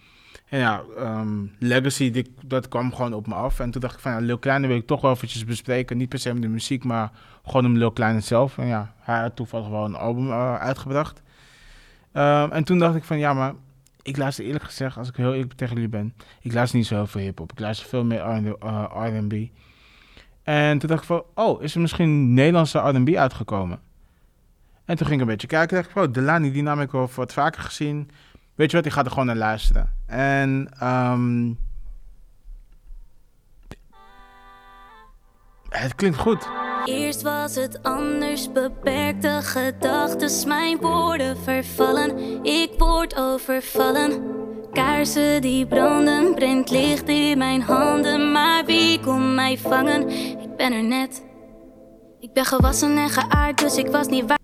En 0.51 0.59
ja, 0.59 0.83
um, 0.97 1.55
Legacy, 1.59 2.25
dat 2.45 2.67
kwam 2.67 2.93
gewoon 2.93 3.13
op 3.13 3.27
me 3.27 3.33
af. 3.33 3.59
En 3.59 3.71
toen 3.71 3.81
dacht 3.81 3.93
ik 3.93 3.99
van, 3.99 4.11
ja, 4.11 4.19
Lil 4.19 4.37
Kleine 4.37 4.67
wil 4.67 4.75
ik 4.75 4.87
toch 4.87 5.01
wel 5.01 5.11
eventjes 5.11 5.45
bespreken. 5.45 5.97
Niet 5.97 6.09
per 6.09 6.19
se 6.19 6.33
met 6.33 6.41
de 6.41 6.47
muziek, 6.47 6.83
maar 6.83 7.11
gewoon 7.45 7.65
om 7.65 7.77
Lil 7.77 7.91
Kleine 7.91 8.19
zelf. 8.19 8.57
En 8.57 8.67
ja, 8.67 8.93
hij 8.99 9.19
had 9.19 9.35
toevallig 9.35 9.67
wel 9.67 9.85
een 9.85 9.95
album 9.95 10.27
uh, 10.27 10.55
uitgebracht. 10.55 11.21
Um, 12.13 12.51
en 12.51 12.63
toen 12.63 12.79
dacht 12.79 12.95
ik 12.95 13.03
van, 13.03 13.19
ja, 13.19 13.33
maar 13.33 13.53
ik 14.01 14.17
luister 14.17 14.45
eerlijk 14.45 14.63
gezegd, 14.63 14.97
als 14.97 15.09
ik 15.09 15.15
heel 15.15 15.33
eerlijk 15.33 15.53
tegen 15.53 15.75
jullie 15.75 15.89
ben, 15.89 16.13
ik 16.41 16.53
luister 16.53 16.77
niet 16.77 16.87
zo 16.87 16.95
heel 16.95 17.07
veel 17.07 17.21
hip-hop. 17.21 17.51
Ik 17.51 17.59
luister 17.59 17.87
veel 17.87 18.03
meer 18.03 18.21
RB. 19.17 19.33
Uh, 19.33 19.49
en 20.69 20.77
toen 20.77 20.89
dacht 20.89 21.01
ik 21.01 21.07
van, 21.07 21.23
oh, 21.35 21.63
is 21.63 21.75
er 21.75 21.81
misschien 21.81 22.33
Nederlandse 22.33 22.79
RB 22.79 23.15
uitgekomen? 23.15 23.79
En 24.85 24.97
toen 24.97 25.07
ging 25.07 25.21
ik 25.21 25.27
een 25.27 25.31
beetje 25.31 25.47
kijken. 25.47 25.75
dacht 25.75 25.89
ik, 25.89 25.95
oh, 25.95 26.13
Delani, 26.13 26.51
die 26.51 26.63
naam 26.63 26.81
ik 26.81 26.91
wel 26.91 27.09
wat 27.15 27.33
vaker 27.33 27.61
gezien. 27.61 28.09
Weet 28.55 28.71
je 28.71 28.77
wat, 28.77 28.85
ik 28.85 28.91
ga 28.91 29.03
er 29.03 29.09
gewoon 29.09 29.25
naar 29.25 29.35
luisteren. 29.35 29.89
En 30.05 30.69
um, 30.83 31.57
het 35.69 35.95
klinkt 35.95 36.17
goed. 36.17 36.49
Eerst 36.85 37.21
was 37.21 37.55
het 37.55 37.83
anders, 37.83 38.51
beperkte 38.51 39.39
gedachten, 39.41 40.47
mijn 40.47 40.77
woorden 40.77 41.37
vervallen. 41.37 42.43
Ik 42.43 42.71
word 42.77 43.15
overvallen. 43.15 44.39
Kaarsen 44.71 45.41
die 45.41 45.67
branden, 45.67 46.35
brengt 46.35 46.69
licht 46.69 47.07
in 47.07 47.37
mijn 47.37 47.61
handen. 47.61 48.31
Maar 48.31 48.65
wie 48.65 48.99
kon 48.99 49.35
mij 49.35 49.57
vangen? 49.57 50.09
Ik 50.41 50.55
ben 50.57 50.73
er 50.73 50.83
net. 50.83 51.23
Ik 52.19 52.33
ben 52.33 52.45
gewassen 52.45 52.97
en 52.97 53.09
geaard, 53.09 53.59
dus 53.59 53.77
ik 53.77 53.87
was 53.87 54.07
niet 54.07 54.27
waar. 54.27 54.39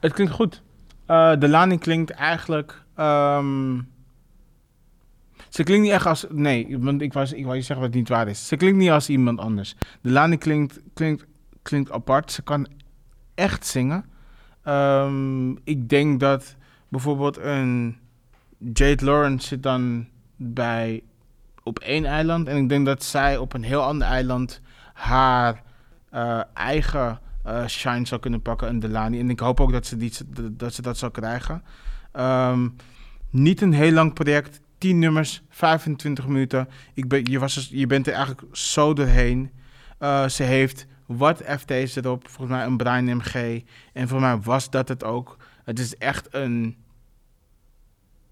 Het 0.00 0.12
klinkt 0.12 0.32
goed. 0.32 0.62
Uh, 1.08 1.32
de 1.38 1.48
Lani 1.48 1.78
klinkt 1.78 2.10
eigenlijk. 2.10 2.82
Um, 2.98 3.88
ze 5.48 5.62
klinkt 5.62 5.82
niet 5.82 5.92
echt 5.92 6.06
als. 6.06 6.26
Nee, 6.30 6.78
want 6.78 7.02
ik 7.02 7.12
wou, 7.12 7.26
ik 7.36 7.44
wou 7.44 7.56
je 7.56 7.62
zeggen 7.62 7.86
wat 7.86 7.94
niet 7.94 8.08
waar 8.08 8.28
is. 8.28 8.48
Ze 8.48 8.56
klinkt 8.56 8.78
niet 8.78 8.90
als 8.90 9.08
iemand 9.08 9.38
anders. 9.38 9.74
De 10.00 10.10
Lani 10.10 10.36
klinkt, 10.36 10.80
klinkt, 10.94 11.26
klinkt 11.62 11.90
apart. 11.90 12.32
Ze 12.32 12.42
kan 12.42 12.66
echt 13.34 13.66
zingen. 13.66 14.04
Um, 14.68 15.58
ik 15.64 15.88
denk 15.88 16.20
dat 16.20 16.56
bijvoorbeeld 16.88 17.38
een 17.38 17.98
Jade 18.58 19.04
Lawrence 19.04 19.46
zit 19.46 19.62
dan 19.62 20.08
bij 20.36 21.02
op 21.62 21.78
één 21.78 22.04
eiland. 22.04 22.48
En 22.48 22.56
ik 22.56 22.68
denk 22.68 22.86
dat 22.86 23.04
zij 23.04 23.36
op 23.36 23.52
een 23.52 23.62
heel 23.62 23.82
ander 23.82 24.06
eiland 24.06 24.60
haar 24.92 25.62
uh, 26.14 26.40
eigen 26.54 27.20
uh, 27.46 27.66
Shine 27.66 28.06
zou 28.06 28.20
kunnen 28.20 28.42
pakken 28.42 28.68
en 28.68 28.78
Delani. 28.78 29.18
En 29.18 29.30
ik 29.30 29.40
hoop 29.40 29.60
ook 29.60 29.72
dat 29.72 29.86
ze, 29.86 29.96
die, 29.96 30.12
dat, 30.52 30.74
ze 30.74 30.82
dat 30.82 30.98
zou 30.98 31.12
krijgen. 31.12 31.62
Um, 32.16 32.76
niet 33.30 33.60
een 33.60 33.72
heel 33.72 33.92
lang 33.92 34.12
project. 34.12 34.60
10 34.78 34.98
nummers, 34.98 35.42
25 35.48 36.26
minuten. 36.26 36.68
Ik 36.94 37.08
ben, 37.08 37.24
je, 37.24 37.38
was, 37.38 37.68
je 37.70 37.86
bent 37.86 38.06
er 38.06 38.12
eigenlijk 38.12 38.56
zo 38.56 38.92
doorheen. 38.92 39.50
Uh, 40.00 40.28
ze 40.28 40.42
heeft 40.42 40.86
wat 41.06 41.42
FT's 41.46 41.96
erop, 41.96 42.28
volgens 42.28 42.56
mij 42.56 42.66
een 42.66 42.76
Brian 42.76 43.16
MG. 43.16 43.62
En 43.92 44.08
voor 44.08 44.20
mij 44.20 44.40
was 44.40 44.70
dat 44.70 44.88
het 44.88 45.04
ook. 45.04 45.36
Het 45.64 45.78
is 45.78 45.96
echt 45.96 46.28
een 46.30 46.76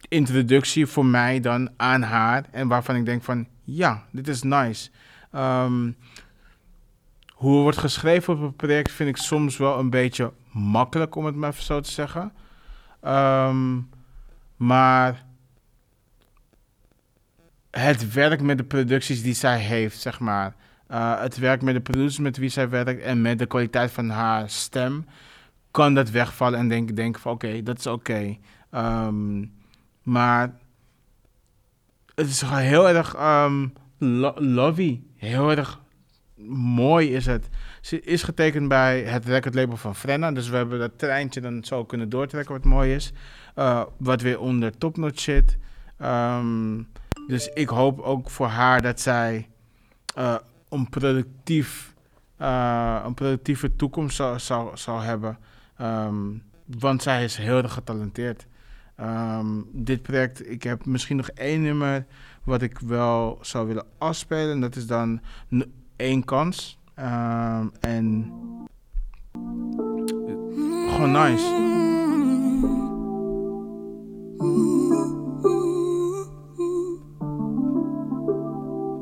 introductie 0.09 0.87
voor 0.87 1.07
mij 1.07 1.41
dan 1.41 1.71
aan 1.77 2.03
haar. 2.03 2.45
En 2.51 2.69
waarvan 2.69 2.97
ik 2.97 3.05
denk 3.05 3.23
van, 3.23 3.47
ja, 3.65 4.05
dit 4.13 4.29
is 4.29 4.43
nice. 4.43 4.91
Um, 5.35 5.97
hoe 7.41 7.63
wordt 7.63 7.79
geschreven 7.79 8.35
op 8.35 8.41
het 8.41 8.57
project 8.57 8.93
vind 8.93 9.09
ik 9.09 9.17
soms 9.17 9.57
wel 9.57 9.79
een 9.79 9.91
beetje 9.91 10.33
makkelijk, 10.53 11.15
om 11.15 11.25
het 11.25 11.35
maar 11.35 11.55
zo 11.55 11.81
te 11.81 11.91
zeggen. 11.91 12.33
Um, 13.07 13.89
maar 14.57 15.25
het 17.71 18.13
werk 18.13 18.43
met 18.43 18.59
de 18.59 18.65
producties 18.65 19.23
die 19.23 19.35
zij 19.35 19.59
heeft, 19.59 20.01
zeg 20.01 20.21
maar. 20.21 20.55
Uh, 20.91 21.21
het 21.21 21.39
werk 21.39 21.63
met 21.63 21.75
de 21.75 21.81
producers 21.81 22.19
met 22.19 22.37
wie 22.37 22.49
zij 22.49 22.69
werkt 22.69 23.03
en 23.03 23.23
met 23.23 23.39
de 23.39 23.47
kwaliteit 23.47 23.91
van 23.91 24.09
haar 24.09 24.51
stem, 24.51 25.07
kan 25.71 25.95
dat 25.95 26.11
wegvallen 26.11 26.59
en 26.59 26.69
denk, 26.69 26.97
denk 26.97 27.19
van 27.19 27.33
oké, 27.33 27.63
dat 27.63 27.79
is 27.79 27.87
oké. 27.87 28.37
Um, 28.75 29.53
maar 30.03 30.53
het 32.15 32.27
is 32.27 32.41
heel 32.41 32.89
erg 32.89 33.17
um, 33.19 33.73
lo 33.99 34.35
lovey, 34.37 35.03
heel 35.17 35.51
erg 35.51 35.81
mooi 36.49 37.15
is 37.15 37.27
het. 37.27 37.49
Ze 37.81 38.01
is 38.01 38.23
getekend 38.23 38.69
bij 38.69 39.03
het 39.03 39.25
recordlabel 39.25 39.77
van 39.77 39.97
Frenna. 39.97 40.33
Dus 40.33 40.49
we 40.49 40.57
hebben 40.57 40.79
dat 40.79 40.99
treintje 40.99 41.41
dan 41.41 41.65
zo 41.65 41.85
kunnen 41.85 42.09
doortrekken, 42.09 42.55
wat 42.55 42.65
mooi 42.65 42.95
is. 42.95 43.13
Uh, 43.57 43.83
wat 43.97 44.21
weer 44.21 44.41
onder 44.41 44.79
topnotch 44.79 45.21
zit. 45.21 45.57
Um, 46.03 46.89
dus 47.27 47.49
ik 47.55 47.69
hoop 47.69 48.01
ook 48.01 48.31
voor 48.31 48.47
haar 48.47 48.83
dat 48.83 49.01
zij 49.01 49.49
uh, 50.19 50.37
een, 50.69 50.89
productief, 50.89 51.95
uh, 52.41 53.03
een 53.05 53.15
productieve 53.15 53.77
toekomst 53.77 54.17
zal, 54.17 54.39
zal, 54.39 54.71
zal 54.75 55.01
hebben. 55.01 55.39
Um, 55.81 56.43
want 56.65 57.03
zij 57.03 57.25
is 57.25 57.37
heel 57.37 57.57
erg 57.63 57.73
getalenteerd. 57.73 58.47
Um, 59.01 59.69
dit 59.73 60.03
project, 60.03 60.51
ik 60.51 60.63
heb 60.63 60.85
misschien 60.85 61.17
nog 61.17 61.29
één 61.29 61.63
nummer 61.63 62.07
wat 62.45 62.63
ik 62.63 62.79
wel 62.79 63.39
zou 63.41 63.67
willen 63.67 63.87
afspelen. 63.99 64.51
En 64.51 64.61
dat 64.61 64.77
is 64.77 64.87
dan 64.87 65.21
één 66.01 66.25
kans. 66.25 66.79
Um, 66.99 67.73
en 67.81 68.33
gewoon 70.91 71.13
nice. 71.13 71.45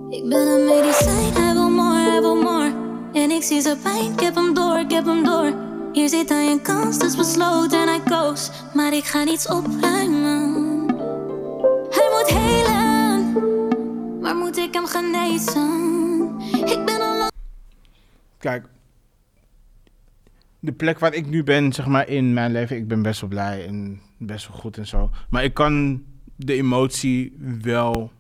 Ik 0.09 0.29
ben 0.29 0.47
een 0.49 0.65
medicijn, 0.65 1.33
hij 1.33 1.53
wil 1.53 1.71
more, 1.71 2.11
hij 2.11 2.21
wil 2.21 2.37
more. 2.37 2.73
En 3.13 3.31
ik 3.31 3.43
zie 3.43 3.61
zijn 3.61 3.79
pijn, 3.83 4.13
ik 4.13 4.21
heb 4.21 4.35
hem 4.35 4.55
door, 4.55 4.79
ik 4.79 4.91
heb 4.91 5.05
hem 5.05 5.25
door. 5.25 5.53
Hier 5.93 6.09
zit 6.09 6.29
hij 6.29 6.51
een 6.51 6.63
kans, 6.63 6.99
dus 6.99 7.17
besloten 7.17 7.81
en 7.81 7.89
hij 7.89 8.01
koos. 8.01 8.51
Maar 8.75 8.93
ik 8.93 9.05
ga 9.05 9.25
niets 9.25 9.49
opruimen. 9.49 10.87
Hij 11.91 12.09
moet 12.13 12.29
helen, 12.29 13.33
maar 14.21 14.37
moet 14.37 14.57
ik 14.57 14.75
hem 14.75 14.87
genezen? 14.87 16.08
Ik 16.53 16.83
ben 16.85 17.01
al. 17.01 17.29
Kijk, 18.39 18.67
de 20.61 20.73
plek 20.73 20.99
waar 20.99 21.15
ik 21.15 21.27
nu 21.27 21.43
ben, 21.43 21.73
zeg 21.73 21.87
maar, 21.87 22.09
in 22.09 22.33
mijn 22.33 22.53
leven, 22.53 22.77
ik 22.77 22.89
ben 22.89 23.03
best 23.03 23.21
wel 23.21 23.31
blij 23.31 23.67
en 23.67 24.01
best 24.17 24.49
wel 24.49 24.57
goed 24.57 24.79
en 24.79 24.87
zo. 24.87 25.11
Maar 25.31 25.45
ik 25.45 25.55
kan 25.55 26.05
de 26.37 26.55
emotie 26.55 27.37
wel 27.63 28.13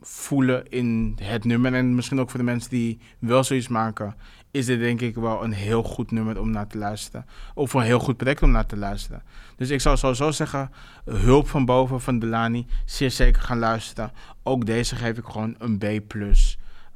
voelen 0.00 0.68
in 0.68 1.18
het 1.22 1.44
nummer. 1.44 1.74
En 1.74 1.94
misschien 1.94 2.20
ook 2.20 2.30
voor 2.30 2.38
de 2.38 2.44
mensen 2.44 2.70
die 2.70 2.98
wel 3.18 3.44
zoiets 3.44 3.68
maken, 3.68 4.14
is 4.50 4.66
dit 4.66 4.78
denk 4.78 5.00
ik 5.00 5.14
wel 5.14 5.44
een 5.44 5.52
heel 5.52 5.82
goed 5.82 6.10
nummer 6.10 6.40
om 6.40 6.50
naar 6.50 6.66
te 6.66 6.78
luisteren. 6.78 7.26
Of 7.54 7.74
een 7.74 7.82
heel 7.82 7.98
goed 7.98 8.16
project 8.16 8.42
om 8.42 8.50
naar 8.50 8.66
te 8.66 8.76
luisteren. 8.76 9.22
Dus 9.56 9.70
ik 9.70 9.80
zou 9.80 9.96
sowieso 9.96 10.30
zeggen, 10.30 10.70
hulp 11.04 11.48
van 11.48 11.64
boven 11.64 12.00
van 12.00 12.18
Delani, 12.18 12.66
zeer 12.84 13.10
zeker 13.10 13.42
gaan 13.42 13.58
luisteren. 13.58 14.12
Ook 14.42 14.66
deze 14.66 14.96
geef 14.96 15.18
ik 15.18 15.24
gewoon 15.24 15.54
een 15.58 15.78
B+. 15.78 15.84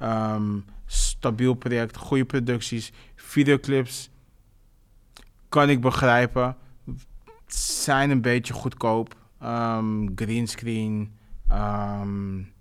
Um, 0.03 0.65
stabiel 0.87 1.55
project, 1.55 1.97
goede 1.97 2.25
producties, 2.25 2.93
videoclips. 3.17 4.11
Kan 5.49 5.69
ik 5.69 5.81
begrijpen. 5.81 6.57
Zijn 7.47 8.11
een 8.11 8.23
beetje 8.23 8.53
goedkoop. 8.53 9.17
Um, 9.43 10.13
greenscreen. 10.15 11.15
Um, 11.53 12.53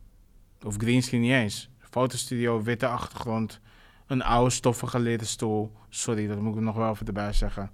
of 0.63 0.75
greenscreen 0.77 1.21
niet 1.21 1.31
eens. 1.31 1.69
Fotostudio, 1.79 2.61
witte 2.61 2.87
achtergrond. 2.87 3.59
Een 4.07 4.23
oude 4.23 4.49
stoffige 4.49 4.99
leren 4.99 5.27
stoel. 5.27 5.75
Sorry, 5.89 6.27
dat 6.27 6.39
moet 6.39 6.55
ik 6.55 6.61
nog 6.61 6.75
wel 6.75 6.91
even 6.91 7.07
erbij 7.07 7.33
zeggen. 7.33 7.71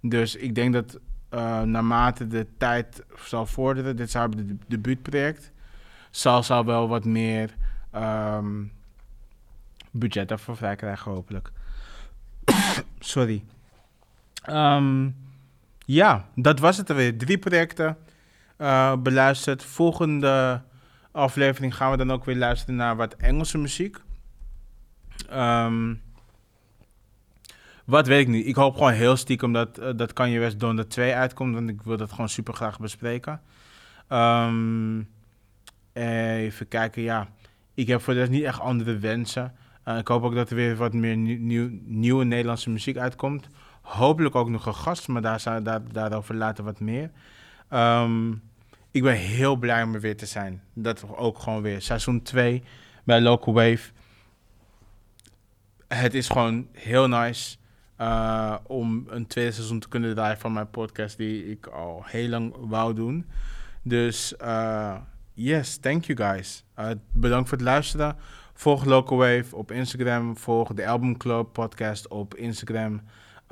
Dus 0.00 0.36
ik 0.36 0.54
denk 0.54 0.72
dat 0.72 0.98
uh, 1.34 1.62
naarmate 1.62 2.26
de 2.26 2.46
tijd 2.58 3.04
zal 3.24 3.46
vorderen, 3.46 3.96
dit 3.96 4.06
is 4.06 4.14
haar 4.14 4.30
de 4.30 4.56
debuutproject, 4.66 5.52
zal 6.10 6.42
ze 6.42 6.64
wel 6.64 6.88
wat 6.88 7.04
meer 7.04 7.54
budget 9.98 10.30
ervoor 10.30 10.56
vrij 10.56 10.76
krijgen, 10.76 11.12
hopelijk. 11.12 11.50
Sorry. 12.98 13.44
Um, 14.50 15.16
ja, 15.84 16.28
dat 16.34 16.58
was 16.58 16.76
het 16.76 16.88
er 16.88 16.96
weer. 16.96 17.18
Drie 17.18 17.38
projecten 17.38 17.96
uh, 18.58 18.96
beluisterd. 18.96 19.64
Volgende 19.64 20.62
aflevering 21.12 21.76
gaan 21.76 21.90
we 21.90 21.96
dan 21.96 22.12
ook 22.12 22.24
weer 22.24 22.36
luisteren 22.36 22.76
naar 22.76 22.96
wat 22.96 23.14
Engelse 23.14 23.58
muziek. 23.58 23.98
Um, 25.32 26.02
wat 27.84 28.06
weet 28.06 28.20
ik 28.20 28.28
niet. 28.28 28.46
Ik 28.46 28.54
hoop 28.54 28.74
gewoon 28.74 28.92
heel 28.92 29.16
stiekem 29.16 29.52
dat, 29.52 29.80
uh, 29.80 29.88
dat 29.96 30.12
Kanye 30.12 30.38
West 30.38 30.60
Donda 30.60 30.84
2 30.84 31.14
uitkomt. 31.14 31.54
Want 31.54 31.68
ik 31.68 31.82
wil 31.82 31.96
dat 31.96 32.10
gewoon 32.10 32.28
super 32.28 32.54
graag 32.54 32.78
bespreken. 32.80 33.40
Um, 34.08 35.08
even 35.92 36.68
kijken, 36.68 37.02
ja. 37.02 37.28
Ik 37.74 37.86
heb 37.86 38.00
voor 38.00 38.12
de 38.12 38.18
rest 38.18 38.30
niet 38.30 38.42
echt 38.42 38.60
andere 38.60 38.98
wensen. 38.98 39.54
Uh, 39.88 39.98
ik 39.98 40.08
hoop 40.08 40.22
ook 40.22 40.34
dat 40.34 40.50
er 40.50 40.56
weer 40.56 40.76
wat 40.76 40.92
meer 40.92 41.16
nieuw, 41.16 41.38
nieuw, 41.38 41.68
nieuwe 41.84 42.24
Nederlandse 42.24 42.70
muziek 42.70 42.96
uitkomt. 42.96 43.48
Hopelijk 43.82 44.34
ook 44.34 44.48
nog 44.48 44.66
een 44.66 44.74
gast, 44.74 45.08
maar 45.08 45.22
daar, 45.22 45.62
daar, 45.62 45.92
daarover 45.92 46.34
later 46.34 46.64
wat 46.64 46.80
meer. 46.80 47.10
Um, 47.70 48.42
ik 48.90 49.02
ben 49.02 49.16
heel 49.16 49.56
blij 49.56 49.82
om 49.82 49.94
er 49.94 50.00
weer 50.00 50.16
te 50.16 50.26
zijn. 50.26 50.62
Dat 50.72 51.16
ook 51.16 51.38
gewoon 51.38 51.62
weer. 51.62 51.82
Seizoen 51.82 52.22
2 52.22 52.62
bij 53.04 53.20
Local 53.20 53.54
Wave. 53.54 53.90
Het 55.88 56.14
is 56.14 56.28
gewoon 56.28 56.68
heel 56.72 57.08
nice 57.08 57.56
uh, 58.00 58.56
om 58.66 59.04
een 59.08 59.26
tweede 59.26 59.52
seizoen 59.52 59.80
te 59.80 59.88
kunnen 59.88 60.14
draaien 60.14 60.38
van 60.38 60.52
mijn 60.52 60.70
podcast, 60.70 61.16
die 61.16 61.50
ik 61.50 61.66
al 61.66 62.02
heel 62.06 62.28
lang 62.28 62.54
wou 62.58 62.94
doen. 62.94 63.26
Dus 63.82 64.34
uh, 64.42 64.96
yes, 65.32 65.76
thank 65.76 66.04
you 66.04 66.18
guys. 66.18 66.64
Bedankt 67.12 67.48
voor 67.48 67.58
het 67.58 67.66
luisteren. 67.66 68.16
Volg 68.58 68.84
Local 68.84 69.16
Wave 69.16 69.56
op 69.56 69.72
Instagram. 69.72 70.36
Volg 70.36 70.72
de 70.72 70.86
Album 70.86 71.16
Club 71.16 71.52
podcast 71.52 72.08
op 72.08 72.34
Instagram. 72.34 73.02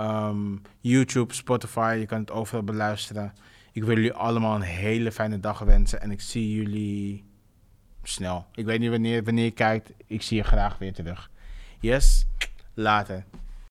Um, 0.01 0.63
YouTube, 0.81 1.35
Spotify. 1.35 1.97
Je 2.01 2.07
kan 2.07 2.21
het 2.21 2.31
overal 2.31 2.63
beluisteren. 2.63 3.33
Ik 3.73 3.85
wil 3.85 3.95
jullie 3.95 4.13
allemaal 4.13 4.55
een 4.55 4.61
hele 4.63 5.13
fijne 5.13 5.41
dag 5.41 5.59
wensen. 5.59 6.01
En 6.01 6.11
ik 6.11 6.21
zie 6.21 6.55
jullie 6.55 7.25
snel. 8.03 8.47
Ik 8.55 8.65
weet 8.65 8.81
niet 8.81 8.91
wanneer, 8.91 9.25
wanneer 9.25 9.45
je 9.45 9.51
kijkt. 9.51 9.93
Ik 10.07 10.23
zie 10.23 10.37
je 10.37 10.43
graag 10.43 10.79
weer 10.79 10.93
terug. 10.93 11.31
Yes, 11.81 12.27
later. 12.75 13.25